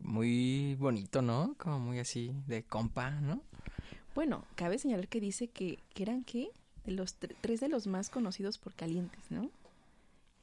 muy 0.02 0.76
bonito, 0.76 1.22
¿no? 1.22 1.56
Como 1.58 1.80
muy 1.80 2.00
así 2.00 2.34
de 2.48 2.64
compa, 2.64 3.12
¿no? 3.12 3.42
Bueno, 4.16 4.46
cabe 4.56 4.78
señalar 4.80 5.08
que 5.08 5.20
dice 5.22 5.48
que, 5.50 5.80
que 5.94 6.04
eran 6.04 6.24
qué? 6.24 6.50
De 6.86 6.92
los 6.94 7.20
tre- 7.20 7.36
tres 7.42 7.60
de 7.60 7.70
los 7.70 7.86
más 7.88 8.10
conocidos 8.10 8.58
por 8.58 8.74
calientes, 8.74 9.30
¿no? 9.30 9.52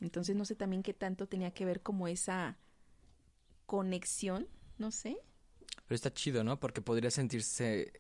Entonces 0.01 0.37
no 0.37 0.45
sé 0.45 0.55
también 0.55 0.83
qué 0.83 0.95
tanto 0.95 1.27
tenía 1.27 1.51
que 1.53 1.65
ver 1.65 1.81
como 1.83 2.07
esa 2.07 2.57
conexión, 3.67 4.47
no 4.79 4.91
sé. 4.91 5.19
Pero 5.89 5.95
está 5.97 6.13
chido, 6.13 6.45
¿no? 6.45 6.61
Porque 6.61 6.81
podría 6.83 7.11
sentirse 7.11 7.93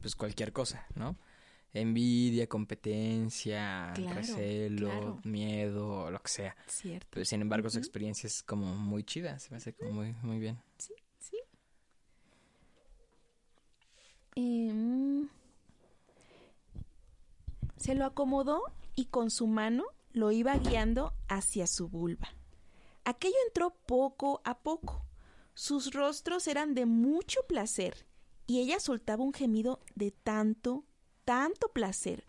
pues 0.00 0.14
cualquier 0.16 0.52
cosa, 0.52 0.86
¿no? 0.94 1.16
Envidia, 1.80 2.46
competencia, 2.48 3.92
Claro, 3.94 4.14
recelo, 4.16 4.88
claro. 4.88 5.20
miedo, 5.24 6.10
lo 6.10 6.20
que 6.22 6.28
sea. 6.28 6.56
Cierto. 6.66 7.06
Pero 7.10 7.24
sin 7.24 7.42
embargo 7.42 7.70
su 7.70 7.78
experiencia 7.78 8.26
es 8.26 8.42
como 8.42 8.74
muy 8.74 9.04
chida, 9.04 9.38
se 9.38 9.50
me 9.50 9.56
hace 9.58 9.72
como 9.72 9.92
muy, 9.92 10.12
muy 10.22 10.38
bien. 10.38 10.58
Sí, 10.78 10.94
sí. 11.18 11.38
Em, 14.34 15.28
se 17.76 17.94
lo 17.94 18.04
acomodó 18.04 18.62
y 18.94 19.06
con 19.06 19.30
su 19.30 19.46
mano 19.46 19.84
lo 20.12 20.32
iba 20.32 20.56
guiando 20.58 21.12
hacia 21.28 21.66
su 21.66 21.88
vulva. 21.88 22.28
Aquello 23.04 23.36
entró 23.46 23.70
poco 23.86 24.40
a 24.44 24.58
poco. 24.58 25.04
Sus 25.54 25.92
rostros 25.92 26.48
eran 26.48 26.74
de 26.74 26.86
mucho 26.86 27.40
placer 27.46 28.06
y 28.46 28.60
ella 28.60 28.80
soltaba 28.80 29.24
un 29.24 29.32
gemido 29.32 29.80
de 29.94 30.10
tanto, 30.10 30.84
tanto 31.26 31.68
placer. 31.68 32.24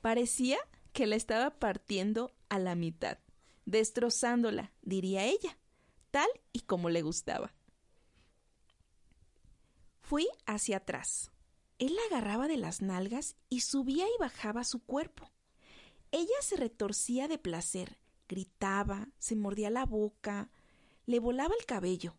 Parecía 0.00 0.58
que 0.92 1.06
la 1.06 1.14
estaba 1.14 1.50
partiendo 1.50 2.32
a 2.48 2.58
la 2.58 2.74
mitad, 2.74 3.18
destrozándola, 3.66 4.72
diría 4.82 5.24
ella, 5.26 5.56
tal 6.10 6.28
y 6.52 6.60
como 6.60 6.90
le 6.90 7.02
gustaba. 7.02 7.52
Fui 10.00 10.26
hacia 10.46 10.78
atrás. 10.78 11.30
Él 11.78 11.94
la 11.94 12.02
agarraba 12.10 12.48
de 12.48 12.56
las 12.56 12.82
nalgas 12.82 13.36
y 13.48 13.60
subía 13.60 14.06
y 14.06 14.18
bajaba 14.18 14.64
su 14.64 14.82
cuerpo. 14.84 15.30
Ella 16.10 16.34
se 16.40 16.56
retorcía 16.56 17.28
de 17.28 17.38
placer, 17.38 17.98
gritaba, 18.28 19.08
se 19.18 19.36
mordía 19.36 19.70
la 19.70 19.86
boca, 19.86 20.50
le 21.06 21.20
volaba 21.20 21.54
el 21.58 21.66
cabello. 21.66 22.16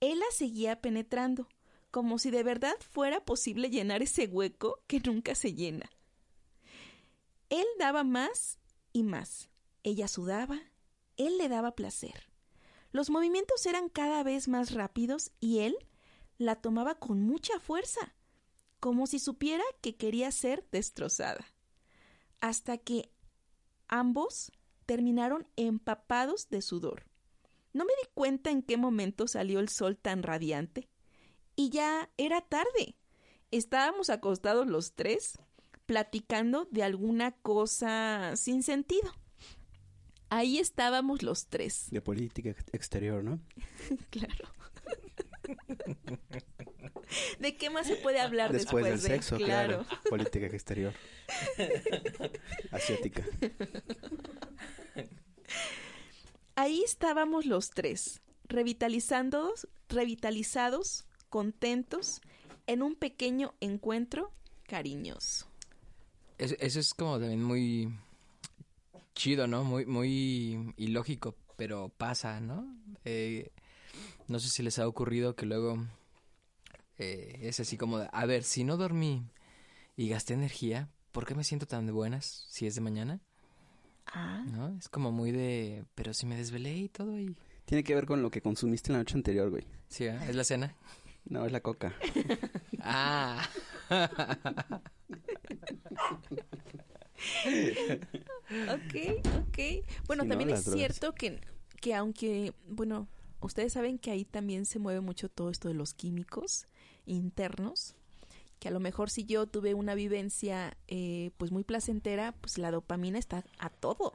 Él 0.00 0.18
la 0.18 0.30
seguía 0.32 0.80
penetrando, 0.82 1.48
como 1.94 2.18
si 2.18 2.32
de 2.32 2.42
verdad 2.42 2.74
fuera 2.80 3.24
posible 3.24 3.70
llenar 3.70 4.02
ese 4.02 4.26
hueco 4.26 4.82
que 4.88 4.98
nunca 4.98 5.36
se 5.36 5.54
llena. 5.54 5.88
Él 7.50 7.64
daba 7.78 8.02
más 8.02 8.58
y 8.92 9.04
más. 9.04 9.48
Ella 9.84 10.08
sudaba, 10.08 10.60
él 11.16 11.38
le 11.38 11.48
daba 11.48 11.76
placer. 11.76 12.32
Los 12.90 13.10
movimientos 13.10 13.64
eran 13.66 13.88
cada 13.88 14.24
vez 14.24 14.48
más 14.48 14.72
rápidos 14.72 15.30
y 15.38 15.60
él 15.60 15.76
la 16.36 16.56
tomaba 16.56 16.96
con 16.96 17.22
mucha 17.22 17.60
fuerza, 17.60 18.16
como 18.80 19.06
si 19.06 19.20
supiera 19.20 19.62
que 19.80 19.94
quería 19.94 20.32
ser 20.32 20.66
destrozada. 20.72 21.46
Hasta 22.40 22.76
que 22.76 23.12
ambos 23.86 24.50
terminaron 24.84 25.46
empapados 25.54 26.48
de 26.48 26.60
sudor. 26.60 27.04
No 27.72 27.84
me 27.84 27.92
di 28.02 28.08
cuenta 28.14 28.50
en 28.50 28.62
qué 28.62 28.76
momento 28.76 29.28
salió 29.28 29.60
el 29.60 29.68
sol 29.68 29.96
tan 29.96 30.24
radiante. 30.24 30.88
Y 31.56 31.70
ya 31.70 32.10
era 32.16 32.40
tarde. 32.40 32.96
Estábamos 33.50 34.10
acostados 34.10 34.66
los 34.66 34.94
tres, 34.94 35.38
platicando 35.86 36.66
de 36.70 36.82
alguna 36.82 37.32
cosa 37.32 38.32
sin 38.36 38.62
sentido. 38.62 39.14
Ahí 40.30 40.58
estábamos 40.58 41.22
los 41.22 41.46
tres. 41.46 41.86
De 41.90 42.00
política 42.00 42.50
ex- 42.50 42.64
exterior, 42.72 43.22
¿no? 43.22 43.40
Claro. 44.10 44.48
¿De 47.38 47.56
qué 47.56 47.70
más 47.70 47.86
se 47.86 47.96
puede 47.96 48.18
hablar 48.18 48.50
Después 48.52 48.84
después, 48.84 49.02
del 49.02 49.10
de? 49.10 49.16
sexo, 49.16 49.36
claro. 49.36 49.84
Política 50.08 50.46
exterior. 50.46 50.94
Asiática. 52.72 53.22
Ahí 56.56 56.82
estábamos 56.84 57.46
los 57.46 57.70
tres, 57.70 58.22
revitalizados, 58.44 59.68
revitalizados, 59.88 61.04
contentos, 61.34 62.20
en 62.68 62.80
un 62.80 62.94
pequeño 62.94 63.54
encuentro 63.58 64.30
cariñoso. 64.68 65.48
Eso, 66.38 66.54
eso 66.60 66.78
es 66.78 66.94
como 66.94 67.18
también 67.18 67.42
muy 67.42 67.92
chido, 69.16 69.48
¿no? 69.48 69.64
Muy, 69.64 69.84
muy 69.84 70.72
ilógico, 70.76 71.34
pero 71.56 71.88
pasa, 71.88 72.38
¿no? 72.38 72.72
Eh, 73.04 73.50
no 74.28 74.38
sé 74.38 74.48
si 74.48 74.62
les 74.62 74.78
ha 74.78 74.86
ocurrido 74.86 75.34
que 75.34 75.44
luego 75.44 75.84
eh, 76.98 77.40
es 77.40 77.58
así 77.58 77.76
como, 77.76 77.98
de, 77.98 78.08
a 78.12 78.26
ver, 78.26 78.44
si 78.44 78.62
no 78.62 78.76
dormí 78.76 79.28
y 79.96 80.08
gasté 80.08 80.34
energía, 80.34 80.88
¿por 81.10 81.26
qué 81.26 81.34
me 81.34 81.42
siento 81.42 81.66
tan 81.66 81.84
de 81.84 81.90
buenas 81.90 82.46
si 82.48 82.68
es 82.68 82.76
de 82.76 82.80
mañana? 82.80 83.20
Ah, 84.06 84.44
¿no? 84.46 84.78
Es 84.78 84.88
como 84.88 85.10
muy 85.10 85.32
de, 85.32 85.84
pero 85.96 86.14
si 86.14 86.26
me 86.26 86.36
desvelé 86.36 86.76
y 86.76 86.88
todo 86.88 87.18
y... 87.18 87.34
Tiene 87.64 87.82
que 87.82 87.96
ver 87.96 88.06
con 88.06 88.22
lo 88.22 88.30
que 88.30 88.40
consumiste 88.40 88.92
la 88.92 88.98
noche 88.98 89.16
anterior, 89.16 89.50
güey. 89.50 89.66
Sí, 89.88 90.04
¿eh? 90.04 90.16
es 90.28 90.36
la 90.36 90.44
cena. 90.44 90.76
No, 91.24 91.46
es 91.46 91.52
la 91.52 91.60
coca. 91.60 91.94
Ah. 92.86 93.48
ok, 98.68 98.94
ok. 99.38 99.58
Bueno, 100.06 100.26
también 100.26 100.50
es 100.50 100.66
drogas. 100.66 100.78
cierto 100.78 101.14
que, 101.14 101.40
que 101.80 101.94
aunque, 101.94 102.52
bueno, 102.68 103.08
ustedes 103.40 103.72
saben 103.72 103.98
que 103.98 104.10
ahí 104.10 104.26
también 104.26 104.66
se 104.66 104.78
mueve 104.78 105.00
mucho 105.00 105.30
todo 105.30 105.48
esto 105.48 105.68
de 105.68 105.74
los 105.74 105.94
químicos 105.94 106.66
internos, 107.06 107.94
que 108.58 108.68
a 108.68 108.70
lo 108.70 108.80
mejor 108.80 109.08
si 109.08 109.24
yo 109.24 109.46
tuve 109.46 109.72
una 109.72 109.94
vivencia 109.94 110.76
eh, 110.88 111.30
pues 111.38 111.50
muy 111.50 111.64
placentera, 111.64 112.32
pues 112.32 112.58
la 112.58 112.70
dopamina 112.70 113.18
está 113.18 113.44
a 113.58 113.70
todo. 113.70 114.12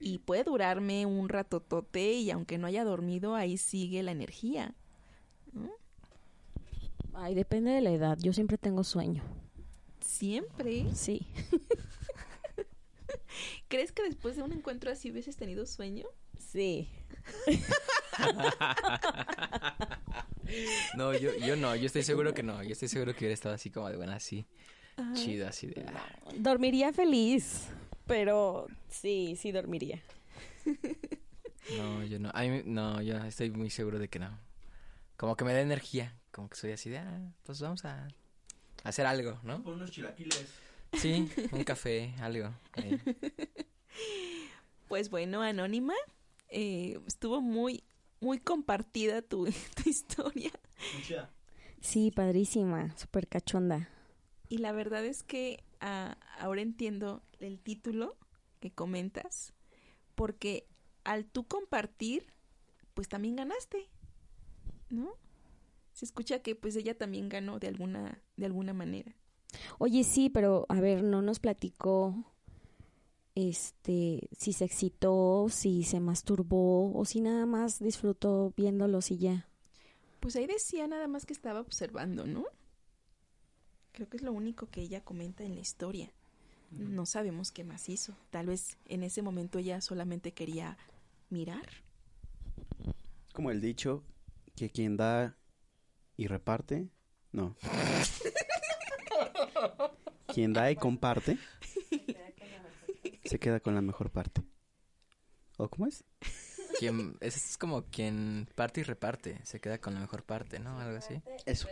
Y 0.00 0.18
puede 0.18 0.42
durarme 0.42 1.06
un 1.06 1.28
ratotote 1.28 2.14
y 2.14 2.32
aunque 2.32 2.58
no 2.58 2.66
haya 2.66 2.82
dormido, 2.84 3.36
ahí 3.36 3.56
sigue 3.56 4.02
la 4.02 4.10
energía. 4.10 4.74
Ay, 7.14 7.34
depende 7.34 7.70
de 7.70 7.80
la 7.80 7.90
edad. 7.90 8.18
Yo 8.20 8.32
siempre 8.32 8.58
tengo 8.58 8.84
sueño. 8.84 9.22
Siempre. 10.00 10.86
Sí. 10.94 11.26
¿Crees 13.68 13.92
que 13.92 14.02
después 14.02 14.36
de 14.36 14.42
un 14.42 14.52
encuentro 14.52 14.90
así 14.90 15.10
hubieses 15.10 15.36
tenido 15.36 15.66
sueño? 15.66 16.06
Sí. 16.38 16.88
No, 20.96 21.16
yo, 21.16 21.34
yo 21.38 21.56
no, 21.56 21.74
yo 21.76 21.86
estoy 21.86 22.02
seguro 22.02 22.34
que 22.34 22.42
no. 22.42 22.62
Yo 22.62 22.72
estoy 22.72 22.88
seguro 22.88 23.12
que 23.12 23.20
hubiera 23.20 23.32
estado 23.32 23.54
así 23.54 23.70
como 23.70 23.88
de 23.88 23.96
buena, 23.96 24.16
así. 24.16 24.44
Ajá. 24.96 25.14
Chido, 25.14 25.48
así 25.48 25.68
de... 25.68 25.82
ah. 25.88 26.18
Dormiría 26.36 26.92
feliz, 26.92 27.68
pero 28.06 28.66
sí, 28.88 29.36
sí 29.40 29.52
dormiría. 29.52 30.02
No, 31.76 32.04
yo 32.04 32.18
no. 32.18 32.30
No, 32.66 33.00
yo 33.00 33.16
estoy 33.24 33.50
muy 33.50 33.70
seguro 33.70 33.98
de 33.98 34.08
que 34.08 34.18
no. 34.18 34.36
Como 35.16 35.36
que 35.36 35.44
me 35.44 35.54
da 35.54 35.60
energía. 35.60 36.14
Como 36.32 36.48
que 36.48 36.56
soy 36.56 36.72
así 36.72 36.90
de, 36.90 36.98
ah, 36.98 37.32
pues 37.44 37.60
vamos 37.60 37.84
a 37.84 38.08
hacer 38.82 39.06
algo, 39.06 39.38
¿no? 39.44 39.62
Con 39.62 39.74
unos 39.74 39.90
chilaquiles. 39.90 40.48
Sí, 40.94 41.30
un 41.52 41.64
café, 41.64 42.14
algo. 42.20 42.52
ahí. 42.72 43.00
Pues 44.88 45.08
bueno, 45.08 45.40
Anónima, 45.40 45.94
eh, 46.48 47.00
estuvo 47.06 47.40
muy, 47.40 47.82
muy 48.20 48.38
compartida 48.38 49.22
tu, 49.22 49.46
tu 49.82 49.88
historia. 49.88 50.50
Sí, 51.80 52.10
padrísima, 52.10 52.94
súper 52.98 53.26
cachonda. 53.26 53.88
Y 54.50 54.58
la 54.58 54.72
verdad 54.72 55.04
es 55.06 55.22
que 55.22 55.64
ah, 55.80 56.18
ahora 56.38 56.60
entiendo 56.60 57.22
el 57.40 57.58
título 57.58 58.18
que 58.60 58.70
comentas, 58.70 59.54
porque 60.14 60.66
al 61.04 61.24
tú 61.24 61.44
compartir, 61.44 62.26
pues 62.92 63.08
también 63.08 63.36
ganaste, 63.36 63.88
¿no? 64.90 65.16
Se 66.02 66.06
escucha 66.06 66.40
que 66.40 66.56
pues 66.56 66.74
ella 66.74 66.98
también 66.98 67.28
ganó 67.28 67.60
de 67.60 67.68
alguna, 67.68 68.20
de 68.36 68.46
alguna 68.46 68.72
manera. 68.72 69.14
Oye, 69.78 70.02
sí, 70.02 70.30
pero 70.30 70.66
a 70.68 70.80
ver, 70.80 71.04
no 71.04 71.22
nos 71.22 71.38
platicó 71.38 72.34
este 73.36 74.28
si 74.36 74.52
se 74.52 74.64
excitó, 74.64 75.46
si 75.48 75.84
se 75.84 76.00
masturbó 76.00 76.92
o 76.92 77.04
si 77.04 77.20
nada 77.20 77.46
más 77.46 77.78
disfrutó 77.78 78.52
viéndolos 78.56 79.12
y 79.12 79.18
ya. 79.18 79.48
Pues 80.18 80.34
ahí 80.34 80.48
decía 80.48 80.88
nada 80.88 81.06
más 81.06 81.24
que 81.24 81.34
estaba 81.34 81.60
observando, 81.60 82.26
¿no? 82.26 82.46
Creo 83.92 84.08
que 84.08 84.16
es 84.16 84.24
lo 84.24 84.32
único 84.32 84.66
que 84.66 84.80
ella 84.80 85.04
comenta 85.04 85.44
en 85.44 85.54
la 85.54 85.60
historia. 85.60 86.12
No 86.72 87.06
sabemos 87.06 87.52
qué 87.52 87.62
más 87.62 87.88
hizo. 87.88 88.16
Tal 88.30 88.46
vez 88.46 88.76
en 88.86 89.04
ese 89.04 89.22
momento 89.22 89.60
ella 89.60 89.80
solamente 89.80 90.32
quería 90.32 90.78
mirar. 91.30 91.68
Como 93.32 93.52
el 93.52 93.60
dicho 93.60 94.02
que 94.56 94.68
quien 94.68 94.96
da 94.96 95.36
y 96.16 96.26
reparte, 96.26 96.88
no. 97.32 97.56
quien 100.26 100.52
da 100.52 100.70
y 100.70 100.76
comparte, 100.76 101.38
se 103.24 103.38
queda 103.38 103.60
con 103.60 103.74
la 103.74 103.82
mejor 103.82 104.10
parte. 104.10 104.42
¿O 105.58 105.68
cómo 105.68 105.86
es? 105.86 106.04
Quien, 106.78 107.16
es, 107.20 107.36
es 107.36 107.58
como 107.58 107.84
quien 107.84 108.48
parte 108.54 108.80
y 108.80 108.84
reparte. 108.84 109.38
Se 109.44 109.60
queda 109.60 109.78
con 109.78 109.94
la 109.94 110.00
mejor 110.00 110.24
parte, 110.24 110.58
¿no? 110.58 110.80
Algo 110.80 110.96
así. 110.96 111.22
Eso. 111.46 111.68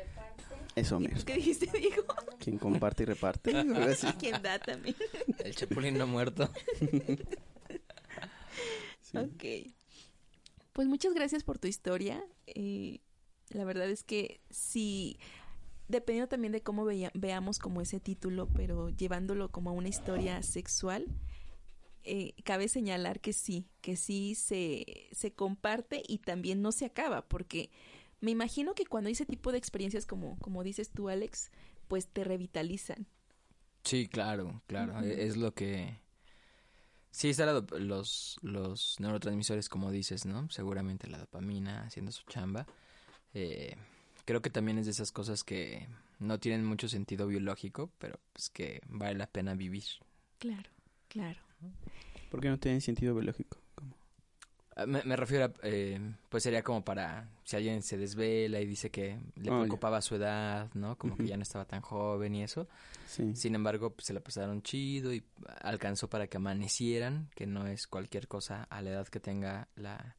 Eso 0.77 1.01
mismo. 1.01 1.25
¿Qué 1.25 1.35
dijiste, 1.35 1.67
Diego? 1.77 2.05
Quien 2.39 2.59
comparte 2.59 3.03
y 3.03 3.07
reparte. 3.07 3.57
algo 3.57 3.81
así. 3.81 4.07
¿Quién 4.19 4.43
da 4.43 4.59
también? 4.59 4.95
El 5.39 5.55
chapulín 5.55 5.99
no 5.99 6.07
muerto. 6.07 6.51
Sí. 9.03 9.19
Ok. 9.19 9.75
Pues 10.73 10.87
muchas 10.87 11.15
gracias 11.15 11.43
por 11.43 11.59
tu 11.59 11.67
historia. 11.67 12.25
Eh, 12.47 13.01
la 13.51 13.65
verdad 13.65 13.89
es 13.91 14.03
que 14.03 14.41
sí, 14.51 15.19
dependiendo 15.89 16.29
también 16.29 16.53
de 16.53 16.63
cómo 16.63 16.85
veía- 16.85 17.11
veamos 17.15 17.59
como 17.59 17.81
ese 17.81 18.01
título, 18.01 18.49
pero 18.49 18.89
llevándolo 18.91 19.51
como 19.51 19.71
a 19.71 19.73
una 19.73 19.89
historia 19.89 20.43
sexual, 20.43 21.07
eh, 22.05 22.33
cabe 22.45 22.69
señalar 22.69 23.21
que 23.21 23.33
sí, 23.33 23.67
que 23.83 23.97
sí 23.97 24.35
se, 24.35 25.09
se 25.13 25.33
comparte 25.33 26.03
y 26.07 26.19
también 26.19 26.63
no 26.63 26.73
se 26.73 26.87
acaba, 26.87 27.29
porque 27.29 27.71
me 28.21 28.31
imagino 28.31 28.75
que 28.75 28.87
cuando 28.87 29.09
hay 29.09 29.13
ese 29.13 29.27
tipo 29.27 29.53
de 29.53 29.59
experiencias 29.59 30.07
como, 30.07 30.39
como 30.39 30.63
dices 30.63 30.91
tú, 30.91 31.09
Alex, 31.09 31.51
pues 31.89 32.09
te 32.09 32.25
revitalizan. 32.25 33.07
Sí, 33.85 34.09
claro, 34.09 34.63
claro. 34.67 35.01
Es 35.01 35.37
lo 35.37 35.53
que... 35.55 35.99
Sí, 37.11 37.31
está 37.31 37.45
la 37.45 37.55
dop- 37.61 37.79
los, 37.79 38.37
los 38.43 39.01
neurotransmisores, 39.01 39.69
como 39.69 39.91
dices, 39.91 40.27
¿no? 40.27 40.49
Seguramente 40.51 41.09
la 41.09 41.19
dopamina 41.19 41.83
haciendo 41.83 42.13
su 42.13 42.23
chamba. 42.27 42.67
Eh, 43.35 43.77
creo 44.25 44.43
que 44.43 44.51
también 44.51 44.79
es 44.79 44.87
de 44.87 44.93
esas 44.93 45.13
cosas 45.13 45.45
que 45.45 45.87
no 46.19 46.39
tienen 46.39 46.65
mucho 46.65 46.89
sentido 46.89 47.27
biológico, 47.27 47.91
pero 47.99 48.19
pues 48.33 48.51
que 48.51 48.81
vale 48.87 49.15
la 49.19 49.27
pena 49.27 49.55
vivir. 49.55 49.85
Claro, 50.39 50.71
claro. 51.09 51.39
¿Por 52.31 52.41
qué 52.41 52.49
no 52.49 52.59
tiene 52.59 52.81
sentido 52.81 53.15
biológico? 53.15 53.59
¿Cómo? 53.75 53.95
Ah, 54.77 54.87
Me, 54.87 55.03
me 55.05 55.17
refiero 55.17 55.47
a, 55.47 55.53
eh, 55.63 56.01
pues 56.29 56.43
sería 56.43 56.63
como 56.63 56.85
para, 56.85 57.29
si 57.45 57.57
alguien 57.57 57.83
se 57.83 57.97
desvela 57.99 58.61
y 58.61 58.67
dice 58.67 58.91
que 58.91 59.19
le 59.37 59.51
Oh, 59.51 59.59
preocupaba 59.61 60.01
su 60.01 60.15
edad, 60.15 60.71
¿no? 60.75 60.97
Como 60.97 61.17
que 61.17 61.27
ya 61.27 61.37
no 61.37 61.43
estaba 61.43 61.65
tan 61.65 61.81
joven 61.81 62.35
y 62.35 62.43
eso. 62.45 62.69
Sí. 63.07 63.35
Sin 63.35 63.55
embargo, 63.55 63.91
pues, 63.91 64.07
se 64.07 64.15
la 64.15 64.21
pasaron 64.21 64.63
chido 64.63 65.13
y 65.13 65.25
alcanzó 65.63 66.09
para 66.09 66.29
que 66.29 66.37
amanecieran, 66.37 67.29
que 67.35 67.47
no 67.47 67.67
es 67.67 67.87
cualquier 67.87 68.29
cosa 68.29 68.65
a 68.71 68.81
la 68.83 68.91
edad 68.91 69.09
que 69.09 69.19
tenga 69.21 69.69
la, 69.75 70.17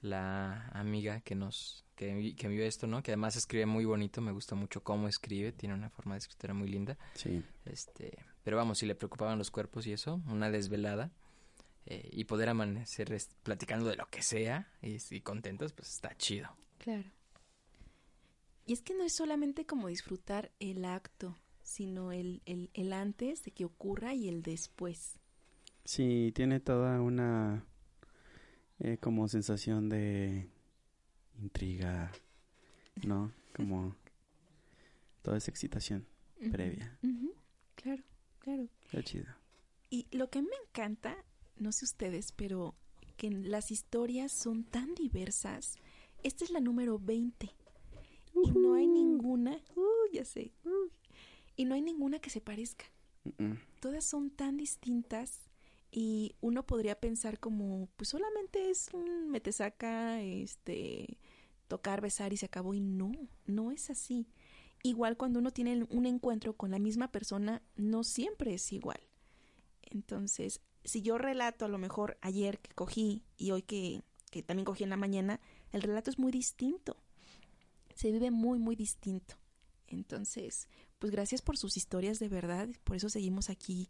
la 0.00 0.68
amiga 0.72 1.20
que 1.20 1.34
nos 1.34 1.84
que, 2.02 2.34
que 2.34 2.48
vio 2.48 2.64
esto, 2.64 2.86
¿no? 2.86 3.02
Que 3.02 3.12
además 3.12 3.36
escribe 3.36 3.66
muy 3.66 3.84
bonito, 3.84 4.20
me 4.20 4.32
gusta 4.32 4.54
mucho 4.54 4.82
cómo 4.82 5.08
escribe, 5.08 5.52
tiene 5.52 5.74
una 5.74 5.90
forma 5.90 6.14
de 6.14 6.18
escritura 6.18 6.54
muy 6.54 6.68
linda. 6.68 6.98
Sí. 7.14 7.42
Este, 7.64 8.18
pero 8.42 8.56
vamos, 8.56 8.78
si 8.78 8.86
le 8.86 8.94
preocupaban 8.94 9.38
los 9.38 9.50
cuerpos 9.50 9.86
y 9.86 9.92
eso, 9.92 10.20
una 10.28 10.50
desvelada 10.50 11.12
eh, 11.86 12.08
y 12.12 12.24
poder 12.24 12.48
amanecer 12.48 13.16
platicando 13.42 13.88
de 13.88 13.96
lo 13.96 14.06
que 14.06 14.22
sea 14.22 14.68
y, 14.80 14.96
y 15.10 15.20
contentos, 15.20 15.72
pues 15.72 15.90
está 15.90 16.16
chido. 16.16 16.48
Claro. 16.78 17.10
Y 18.66 18.72
es 18.72 18.82
que 18.82 18.94
no 18.94 19.04
es 19.04 19.12
solamente 19.12 19.66
como 19.66 19.88
disfrutar 19.88 20.52
el 20.60 20.84
acto, 20.84 21.36
sino 21.62 22.12
el, 22.12 22.42
el, 22.46 22.70
el 22.74 22.92
antes 22.92 23.42
de 23.44 23.50
que 23.50 23.64
ocurra 23.64 24.14
y 24.14 24.28
el 24.28 24.42
después. 24.42 25.18
Sí, 25.84 26.32
tiene 26.34 26.60
toda 26.60 27.00
una 27.00 27.64
eh, 28.78 28.98
como 28.98 29.26
sensación 29.28 29.88
de 29.88 30.48
intriga, 31.40 32.12
¿no? 33.06 33.32
Como 33.54 33.94
toda 35.22 35.38
esa 35.38 35.50
excitación 35.50 36.06
previa. 36.50 36.98
Claro, 37.76 38.02
claro. 38.38 38.68
Qué 38.90 39.02
chido. 39.02 39.26
Y 39.90 40.06
lo 40.10 40.30
que 40.30 40.42
me 40.42 40.56
encanta, 40.68 41.16
no 41.56 41.72
sé 41.72 41.84
ustedes, 41.84 42.32
pero 42.32 42.74
que 43.16 43.30
las 43.30 43.70
historias 43.70 44.32
son 44.32 44.64
tan 44.64 44.94
diversas. 44.94 45.78
Esta 46.22 46.44
es 46.44 46.50
la 46.50 46.60
número 46.60 46.98
20. 46.98 47.50
Y 48.34 48.50
no 48.52 48.74
hay 48.74 48.86
ninguna, 48.86 49.60
uh, 49.76 50.12
ya 50.12 50.24
sé, 50.24 50.52
uh, 50.64 50.88
y 51.56 51.64
no 51.66 51.74
hay 51.74 51.82
ninguna 51.82 52.18
que 52.18 52.30
se 52.30 52.40
parezca. 52.40 52.86
Todas 53.80 54.04
son 54.04 54.30
tan 54.30 54.56
distintas 54.56 55.48
y 55.92 56.34
uno 56.40 56.66
podría 56.66 56.98
pensar 56.98 57.38
como 57.38 57.88
pues 57.96 58.08
solamente 58.08 58.70
es 58.70 58.88
un 58.92 59.30
metesaca 59.30 60.20
este 60.20 61.18
tocar 61.72 62.02
besar 62.02 62.34
y 62.34 62.36
se 62.36 62.44
acabó. 62.44 62.74
Y 62.74 62.80
no 62.80 63.12
no 63.46 63.72
es 63.72 63.88
así. 63.88 64.28
Igual 64.82 65.16
cuando 65.16 65.38
uno 65.38 65.52
tiene 65.52 65.86
un 65.88 66.04
encuentro 66.04 66.54
con 66.54 66.70
la 66.70 66.78
misma 66.78 67.10
persona 67.10 67.62
no 67.76 68.04
siempre 68.04 68.52
es 68.52 68.70
igual. 68.74 69.00
Entonces 69.80 70.60
si 70.84 71.00
yo 71.00 71.16
relato 71.16 71.64
a 71.64 71.68
lo 71.68 71.78
mejor 71.78 72.18
ayer 72.20 72.58
que 72.58 72.74
cogí 72.74 73.22
y 73.38 73.52
hoy 73.52 73.62
que, 73.62 74.02
que 74.30 74.42
también 74.42 74.66
cogí 74.66 74.84
en 74.84 74.90
la 74.90 74.98
mañana 74.98 75.40
el 75.70 75.80
relato 75.80 76.10
es 76.10 76.18
muy 76.18 76.30
distinto. 76.30 76.98
Se 77.94 78.12
vive 78.12 78.30
muy 78.30 78.58
muy 78.58 78.76
distinto. 78.76 79.36
Entonces 79.86 80.68
pues 80.98 81.10
gracias 81.10 81.40
por 81.40 81.56
sus 81.56 81.78
historias 81.78 82.18
de 82.18 82.28
verdad, 82.28 82.68
por 82.84 82.96
eso 82.96 83.08
seguimos 83.08 83.48
aquí 83.48 83.88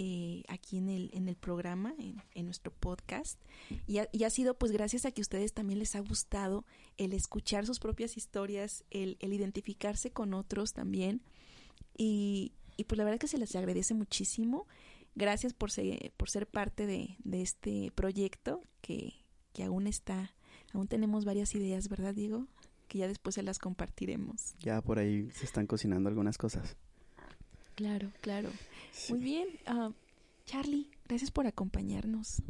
eh, 0.00 0.44
aquí 0.48 0.78
en 0.78 0.88
el, 0.88 1.10
en 1.12 1.28
el 1.28 1.36
programa, 1.36 1.92
en, 1.98 2.22
en 2.34 2.44
nuestro 2.46 2.72
podcast. 2.72 3.38
Y 3.86 3.98
ha, 3.98 4.08
y 4.12 4.24
ha 4.24 4.30
sido 4.30 4.56
pues 4.56 4.72
gracias 4.72 5.04
a 5.04 5.10
que 5.10 5.20
a 5.20 5.26
ustedes 5.26 5.52
también 5.52 5.80
les 5.80 5.94
ha 5.96 6.00
gustado 6.00 6.64
el 6.96 7.12
escuchar 7.12 7.66
sus 7.66 7.80
propias 7.80 8.16
historias, 8.16 8.84
el, 8.90 9.16
el 9.20 9.32
identificarse 9.32 10.10
con 10.12 10.32
otros 10.34 10.72
también. 10.72 11.20
Y, 11.96 12.52
y 12.76 12.84
pues 12.84 12.96
la 12.96 13.04
verdad 13.04 13.18
que 13.18 13.28
se 13.28 13.38
les 13.38 13.54
agradece 13.56 13.92
muchísimo. 13.94 14.66
Gracias 15.14 15.52
por, 15.52 15.70
se- 15.72 16.12
por 16.16 16.30
ser 16.30 16.46
parte 16.46 16.86
de, 16.86 17.16
de 17.24 17.42
este 17.42 17.90
proyecto 17.94 18.62
que, 18.80 19.14
que 19.52 19.64
aún 19.64 19.88
está, 19.88 20.32
aún 20.72 20.86
tenemos 20.86 21.24
varias 21.24 21.54
ideas, 21.56 21.88
¿verdad, 21.88 22.14
Diego? 22.14 22.46
Que 22.86 22.98
ya 22.98 23.08
después 23.08 23.34
se 23.34 23.42
las 23.42 23.58
compartiremos. 23.58 24.54
Ya 24.60 24.80
por 24.80 24.98
ahí 25.00 25.28
se 25.32 25.44
están 25.44 25.66
cocinando 25.66 26.08
algunas 26.08 26.38
cosas. 26.38 26.76
Claro, 27.78 28.10
claro. 28.22 28.48
Sí. 28.90 29.12
Muy 29.12 29.22
bien. 29.22 29.48
ah, 29.66 29.92
Charlie, 30.46 30.90
gracias 31.06 31.30
por 31.30 31.46
acompañarnos. 31.46 32.42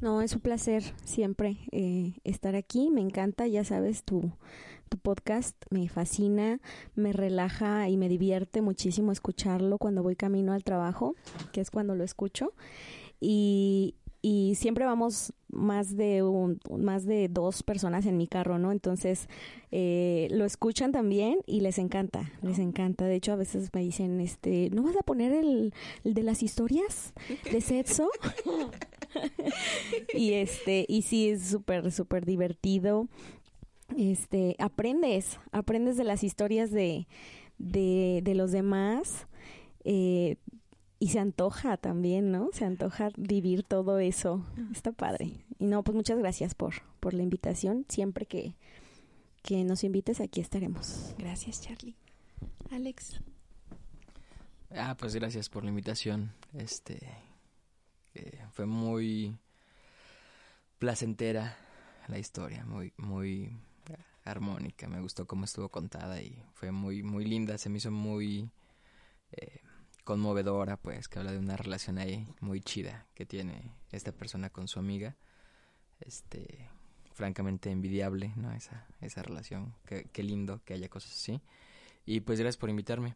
No, 0.00 0.22
es 0.22 0.32
un 0.32 0.40
placer 0.40 0.82
siempre 1.04 1.58
eh, 1.70 2.14
estar 2.24 2.56
aquí. 2.56 2.88
Me 2.88 3.02
encanta, 3.02 3.46
ya 3.46 3.62
sabes, 3.62 4.04
tu, 4.04 4.32
tu 4.88 4.96
podcast 4.96 5.54
me 5.68 5.86
fascina, 5.90 6.60
me 6.94 7.12
relaja 7.12 7.90
y 7.90 7.98
me 7.98 8.08
divierte 8.08 8.62
muchísimo 8.62 9.12
escucharlo 9.12 9.76
cuando 9.76 10.02
voy 10.02 10.16
camino 10.16 10.54
al 10.54 10.64
trabajo, 10.64 11.14
que 11.52 11.60
es 11.60 11.70
cuando 11.70 11.94
lo 11.94 12.02
escucho. 12.02 12.54
Y, 13.20 13.96
y 14.22 14.54
siempre 14.56 14.84
vamos 14.84 15.32
más 15.48 15.96
de 15.96 16.22
un, 16.22 16.60
más 16.78 17.06
de 17.06 17.28
dos 17.28 17.62
personas 17.62 18.06
en 18.06 18.16
mi 18.16 18.26
carro, 18.26 18.58
¿no? 18.58 18.72
Entonces 18.72 19.28
eh, 19.70 20.28
lo 20.30 20.44
escuchan 20.44 20.92
también 20.92 21.38
y 21.46 21.60
les 21.60 21.78
encanta, 21.78 22.30
les 22.42 22.58
encanta. 22.58 23.06
De 23.06 23.16
hecho, 23.16 23.32
a 23.32 23.36
veces 23.36 23.70
me 23.72 23.80
dicen, 23.80 24.20
este, 24.20 24.70
¿no 24.70 24.82
vas 24.82 24.96
a 24.96 25.02
poner 25.02 25.32
el, 25.32 25.72
el 26.04 26.14
de 26.14 26.22
las 26.22 26.42
historias 26.42 27.14
de 27.50 27.60
sexo? 27.60 28.08
y 30.14 30.34
este 30.34 30.84
y 30.88 31.02
sí 31.02 31.30
es 31.30 31.42
súper 31.42 31.90
súper 31.92 32.24
divertido 32.24 33.08
este 33.96 34.56
aprendes 34.58 35.38
aprendes 35.52 35.96
de 35.96 36.04
las 36.04 36.22
historias 36.22 36.70
de 36.70 37.06
de, 37.58 38.20
de 38.22 38.34
los 38.34 38.52
demás 38.52 39.26
eh, 39.84 40.36
y 41.00 41.08
se 41.08 41.18
antoja 41.18 41.76
también 41.76 42.30
no 42.30 42.50
se 42.52 42.64
antoja 42.64 43.08
vivir 43.16 43.64
todo 43.64 43.98
eso 43.98 44.44
está 44.72 44.92
padre 44.92 45.32
y 45.58 45.64
no 45.64 45.82
pues 45.82 45.96
muchas 45.96 46.18
gracias 46.18 46.54
por 46.54 46.74
por 47.00 47.14
la 47.14 47.22
invitación 47.24 47.84
siempre 47.88 48.26
que 48.26 48.54
que 49.42 49.64
nos 49.64 49.82
invites 49.82 50.20
aquí 50.20 50.40
estaremos 50.40 51.14
Gracias, 51.18 51.62
Charlie. 51.62 51.96
Alex, 52.70 53.20
Ah, 54.76 54.94
pues 54.98 55.14
gracias 55.16 55.48
por 55.48 55.64
la 55.64 55.70
invitación. 55.70 56.32
Este 56.54 57.00
eh, 58.14 58.44
fue 58.52 58.66
muy 58.66 59.36
placentera 60.78 61.56
la 62.06 62.18
historia, 62.18 62.64
muy 62.64 62.92
muy 62.96 63.50
armónica. 64.24 64.86
Me 64.86 65.00
gustó 65.00 65.26
cómo 65.26 65.44
estuvo 65.44 65.68
contada 65.70 66.22
y 66.22 66.40
fue 66.54 66.70
muy 66.70 67.02
muy 67.02 67.24
linda. 67.24 67.58
Se 67.58 67.68
me 67.68 67.78
hizo 67.78 67.90
muy 67.90 68.48
eh, 69.32 69.60
conmovedora, 70.10 70.76
pues, 70.76 71.06
que 71.06 71.20
habla 71.20 71.30
de 71.30 71.38
una 71.38 71.56
relación 71.56 71.96
ahí 71.96 72.26
muy 72.40 72.60
chida 72.60 73.06
que 73.14 73.24
tiene 73.24 73.76
esta 73.92 74.10
persona 74.10 74.50
con 74.50 74.66
su 74.66 74.80
amiga. 74.80 75.16
Este, 76.00 76.68
francamente 77.12 77.70
envidiable, 77.70 78.32
¿no? 78.34 78.50
Esa 78.50 78.88
esa 79.00 79.22
relación. 79.22 79.72
Qué, 79.84 80.22
lindo 80.24 80.62
que 80.64 80.74
haya 80.74 80.88
cosas 80.88 81.12
así. 81.12 81.40
Y 82.06 82.22
pues 82.22 82.40
gracias 82.40 82.56
por 82.56 82.70
invitarme 82.70 83.14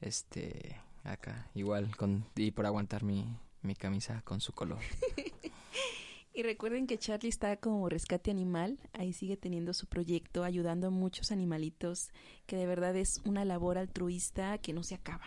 este 0.00 0.80
acá 1.02 1.50
igual 1.54 1.94
con 1.94 2.24
y 2.36 2.52
por 2.52 2.64
aguantar 2.64 3.02
mi, 3.02 3.36
mi 3.60 3.74
camisa 3.74 4.22
con 4.22 4.40
su 4.40 4.54
color 4.54 4.78
Y 6.36 6.42
recuerden 6.42 6.88
que 6.88 6.98
Charlie 6.98 7.28
está 7.28 7.56
como 7.58 7.88
rescate 7.88 8.30
animal, 8.32 8.80
ahí 8.92 9.12
sigue 9.12 9.36
teniendo 9.36 9.72
su 9.72 9.86
proyecto, 9.86 10.42
ayudando 10.42 10.88
a 10.88 10.90
muchos 10.90 11.30
animalitos, 11.30 12.10
que 12.46 12.56
de 12.56 12.66
verdad 12.66 12.96
es 12.96 13.20
una 13.24 13.44
labor 13.44 13.78
altruista 13.78 14.58
que 14.58 14.72
no 14.72 14.82
se 14.82 14.96
acaba. 14.96 15.26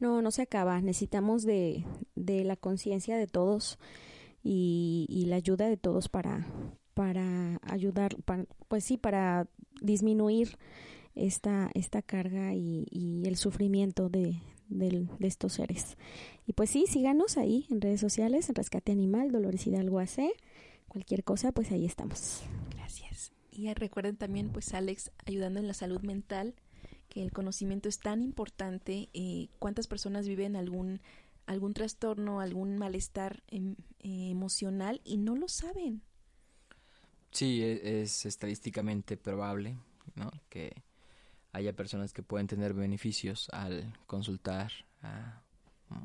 No, 0.00 0.22
no 0.22 0.30
se 0.30 0.42
acaba. 0.42 0.80
Necesitamos 0.80 1.44
de, 1.44 1.84
de 2.14 2.44
la 2.44 2.56
conciencia 2.56 3.16
de 3.16 3.26
todos 3.26 3.78
y, 4.42 5.06
y 5.08 5.26
la 5.26 5.36
ayuda 5.36 5.68
de 5.68 5.76
todos 5.76 6.08
para, 6.08 6.46
para 6.94 7.60
ayudar, 7.62 8.16
pues 8.68 8.84
sí, 8.84 8.96
para 8.96 9.48
disminuir 9.80 10.58
esta, 11.14 11.70
esta 11.74 12.02
carga 12.02 12.54
y, 12.54 12.86
y 12.90 13.26
el 13.26 13.36
sufrimiento 13.36 14.08
de, 14.08 14.40
de 14.70 15.08
estos 15.20 15.54
seres. 15.54 15.96
Y 16.46 16.52
pues 16.54 16.70
sí, 16.70 16.86
síganos 16.88 17.36
ahí 17.36 17.66
en 17.70 17.80
redes 17.80 18.00
sociales, 18.00 18.48
en 18.48 18.54
Rescate 18.54 18.92
Animal, 18.92 19.30
Dolores 19.30 19.66
Hidalgo 19.66 19.98
AC, 19.98 20.32
cualquier 20.88 21.24
cosa, 21.24 21.52
pues 21.52 21.70
ahí 21.72 21.84
estamos. 21.84 22.42
Gracias. 22.74 23.32
Y 23.50 23.72
recuerden 23.74 24.16
también, 24.16 24.50
pues 24.50 24.72
Alex, 24.72 25.12
ayudando 25.26 25.60
en 25.60 25.66
la 25.66 25.74
salud 25.74 26.00
mental, 26.00 26.54
que 27.10 27.22
el 27.22 27.32
conocimiento 27.32 27.88
es 27.90 27.98
tan 27.98 28.22
importante. 28.22 29.10
eh, 29.12 29.48
¿Cuántas 29.58 29.86
personas 29.86 30.26
viven 30.26 30.56
algún 30.56 31.00
algún 31.46 31.74
trastorno, 31.74 32.40
algún 32.40 32.78
malestar 32.78 33.42
em, 33.48 33.74
eh, 33.98 34.30
emocional 34.30 35.00
y 35.04 35.16
no 35.18 35.34
lo 35.36 35.48
saben? 35.48 36.02
sí 37.32 37.62
e- 37.62 38.02
es, 38.02 38.24
estadísticamente 38.24 39.16
probable 39.16 39.76
¿no? 40.14 40.30
que 40.48 40.82
haya 41.52 41.72
personas 41.74 42.12
que 42.12 42.22
pueden 42.22 42.46
tener 42.46 42.72
beneficios 42.72 43.48
al 43.50 43.92
consultar 44.06 44.72
a 45.02 45.42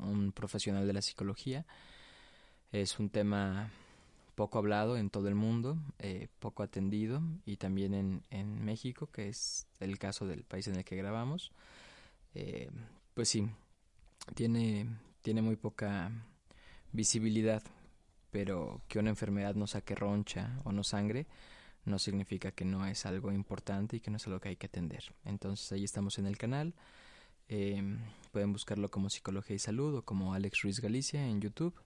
un 0.02 0.32
profesional 0.32 0.86
de 0.86 0.92
la 0.92 1.02
psicología 1.02 1.64
es 2.72 2.98
un 2.98 3.08
tema 3.10 3.70
poco 4.36 4.58
hablado 4.58 4.96
en 4.96 5.10
todo 5.10 5.26
el 5.28 5.34
mundo, 5.34 5.78
eh, 5.98 6.28
poco 6.38 6.62
atendido 6.62 7.22
y 7.46 7.56
también 7.56 8.22
en, 8.30 8.64
México, 8.64 9.08
que 9.10 9.28
es 9.28 9.66
el 9.80 9.98
caso 9.98 10.26
del 10.26 10.44
país 10.44 10.68
en 10.68 10.76
el 10.76 10.84
que 10.84 10.94
grabamos. 10.94 11.50
Eh, 12.34 12.70
pues 13.14 13.30
sí, 13.30 13.48
tiene, 14.34 14.86
tiene 15.22 15.40
muy 15.42 15.56
poca 15.56 16.12
visibilidad, 16.92 17.62
pero 18.30 18.82
que 18.88 18.98
una 18.98 19.10
enfermedad 19.10 19.54
no 19.54 19.66
saque 19.66 19.94
roncha 19.94 20.60
o 20.64 20.70
no 20.70 20.84
sangre 20.84 21.26
no 21.86 21.98
significa 22.00 22.50
que 22.50 22.64
no 22.64 22.84
es 22.84 23.06
algo 23.06 23.32
importante 23.32 23.96
y 23.96 24.00
que 24.00 24.10
no 24.10 24.16
es 24.16 24.26
algo 24.26 24.40
que 24.40 24.50
hay 24.50 24.56
que 24.56 24.66
atender. 24.66 25.14
Entonces 25.24 25.70
ahí 25.70 25.84
estamos 25.84 26.18
en 26.18 26.26
el 26.26 26.36
canal. 26.36 26.74
Eh, 27.48 27.80
pueden 28.32 28.52
buscarlo 28.52 28.90
como 28.90 29.08
Psicología 29.08 29.54
y 29.54 29.60
Salud 29.60 29.94
o 29.94 30.02
como 30.02 30.34
Alex 30.34 30.62
Ruiz 30.62 30.80
Galicia 30.80 31.24
en 31.24 31.40
YouTube 31.40 31.80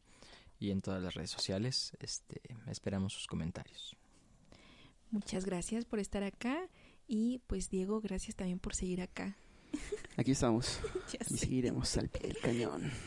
y 0.61 0.71
en 0.71 0.83
todas 0.83 1.03
las 1.03 1.15
redes 1.15 1.31
sociales. 1.31 1.97
Este, 1.99 2.41
esperamos 2.69 3.15
sus 3.15 3.27
comentarios. 3.27 3.97
Muchas 5.11 5.45
gracias 5.45 5.85
por 5.87 5.99
estar 5.99 6.23
acá 6.23 6.69
y 7.09 7.41
pues 7.49 7.71
Diego, 7.71 8.01
gracias 8.01 8.37
también 8.37 8.61
por 8.61 8.77
seguir 8.77 9.03
acá. 9.03 9.37
Aquí 10.17 10.31
estamos 10.31 10.79
y 11.31 11.37
seguiremos 11.37 11.97
al 11.97 12.09
pie 12.09 12.29
del 12.29 12.39
cañón. 12.39 12.93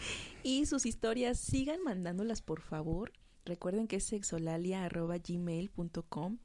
Y 0.46 0.66
sus 0.66 0.86
historias 0.86 1.40
sigan 1.40 1.82
mandándolas 1.84 2.42
por 2.42 2.60
favor. 2.60 3.14
Recuerden 3.46 3.88
que 3.88 3.96
es 3.96 4.04
sexolalia.gmail.com. 4.04 6.38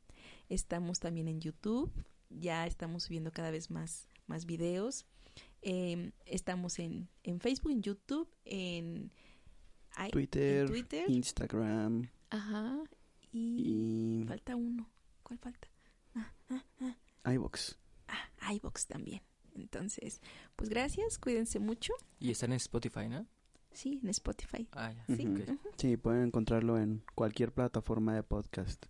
Estamos 0.48 1.00
también 1.00 1.26
en 1.26 1.40
YouTube. 1.40 1.90
Ya 2.30 2.64
estamos 2.68 3.02
subiendo 3.02 3.32
cada 3.32 3.50
vez 3.50 3.72
más, 3.72 4.08
más 4.28 4.46
videos. 4.46 5.04
Eh, 5.62 6.12
estamos 6.26 6.78
en, 6.78 7.08
en 7.24 7.40
Facebook, 7.40 7.72
en 7.72 7.82
YouTube, 7.82 8.32
en, 8.44 9.10
ay, 9.94 10.10
Twitter. 10.10 10.70
Instagram 11.08 12.08
Ajá. 12.30 12.78
Y, 13.32 14.22
y 14.22 14.24
falta 14.26 14.56
uno. 14.56 14.88
¿Cuál 15.22 15.38
falta? 15.38 15.68
iVoox. 17.24 17.76
Ah, 18.08 18.52
iBox 18.54 18.86
también. 18.86 19.22
Entonces, 19.54 20.20
pues 20.56 20.70
gracias, 20.70 21.18
cuídense 21.18 21.58
mucho. 21.58 21.92
Y 22.20 22.30
están 22.30 22.52
en 22.52 22.56
Spotify, 22.56 23.08
¿no? 23.08 23.26
Sí, 23.72 24.00
en 24.02 24.08
Spotify. 24.10 24.66
Ah, 24.72 24.92
ya. 24.92 25.16
Sí. 25.76 25.96
Pueden 25.96 26.24
encontrarlo 26.24 26.78
en 26.78 27.02
cualquier 27.14 27.52
plataforma 27.52 28.14
de 28.14 28.22
podcast. 28.22 28.86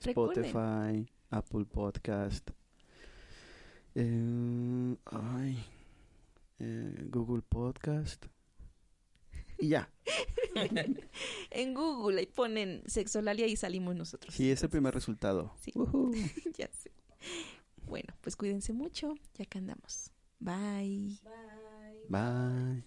Recuerden. 0.00 0.44
Spotify, 0.44 1.12
Apple 1.30 1.64
Podcast, 1.64 2.50
eh, 3.94 4.96
ay, 5.06 5.64
eh, 6.58 7.06
Google 7.10 7.42
Podcast. 7.42 8.26
Y 9.58 9.68
ya. 9.68 9.90
En 11.50 11.74
Google 11.74 12.20
ahí 12.20 12.26
ponen 12.26 12.82
Sexolalia 12.86 13.46
y 13.46 13.56
salimos 13.56 13.94
nosotros. 13.94 14.34
Sí, 14.34 14.50
es 14.50 14.62
el 14.62 14.70
primer 14.70 14.94
resultado. 14.94 15.52
Sí. 15.60 15.72
Ya 16.56 16.68
sé. 16.68 16.90
Bueno, 17.86 18.14
pues 18.20 18.36
cuídense 18.36 18.72
mucho, 18.72 19.14
ya 19.34 19.44
que 19.46 19.58
andamos. 19.58 20.10
Bye. 20.40 21.18
Bye. 22.08 22.84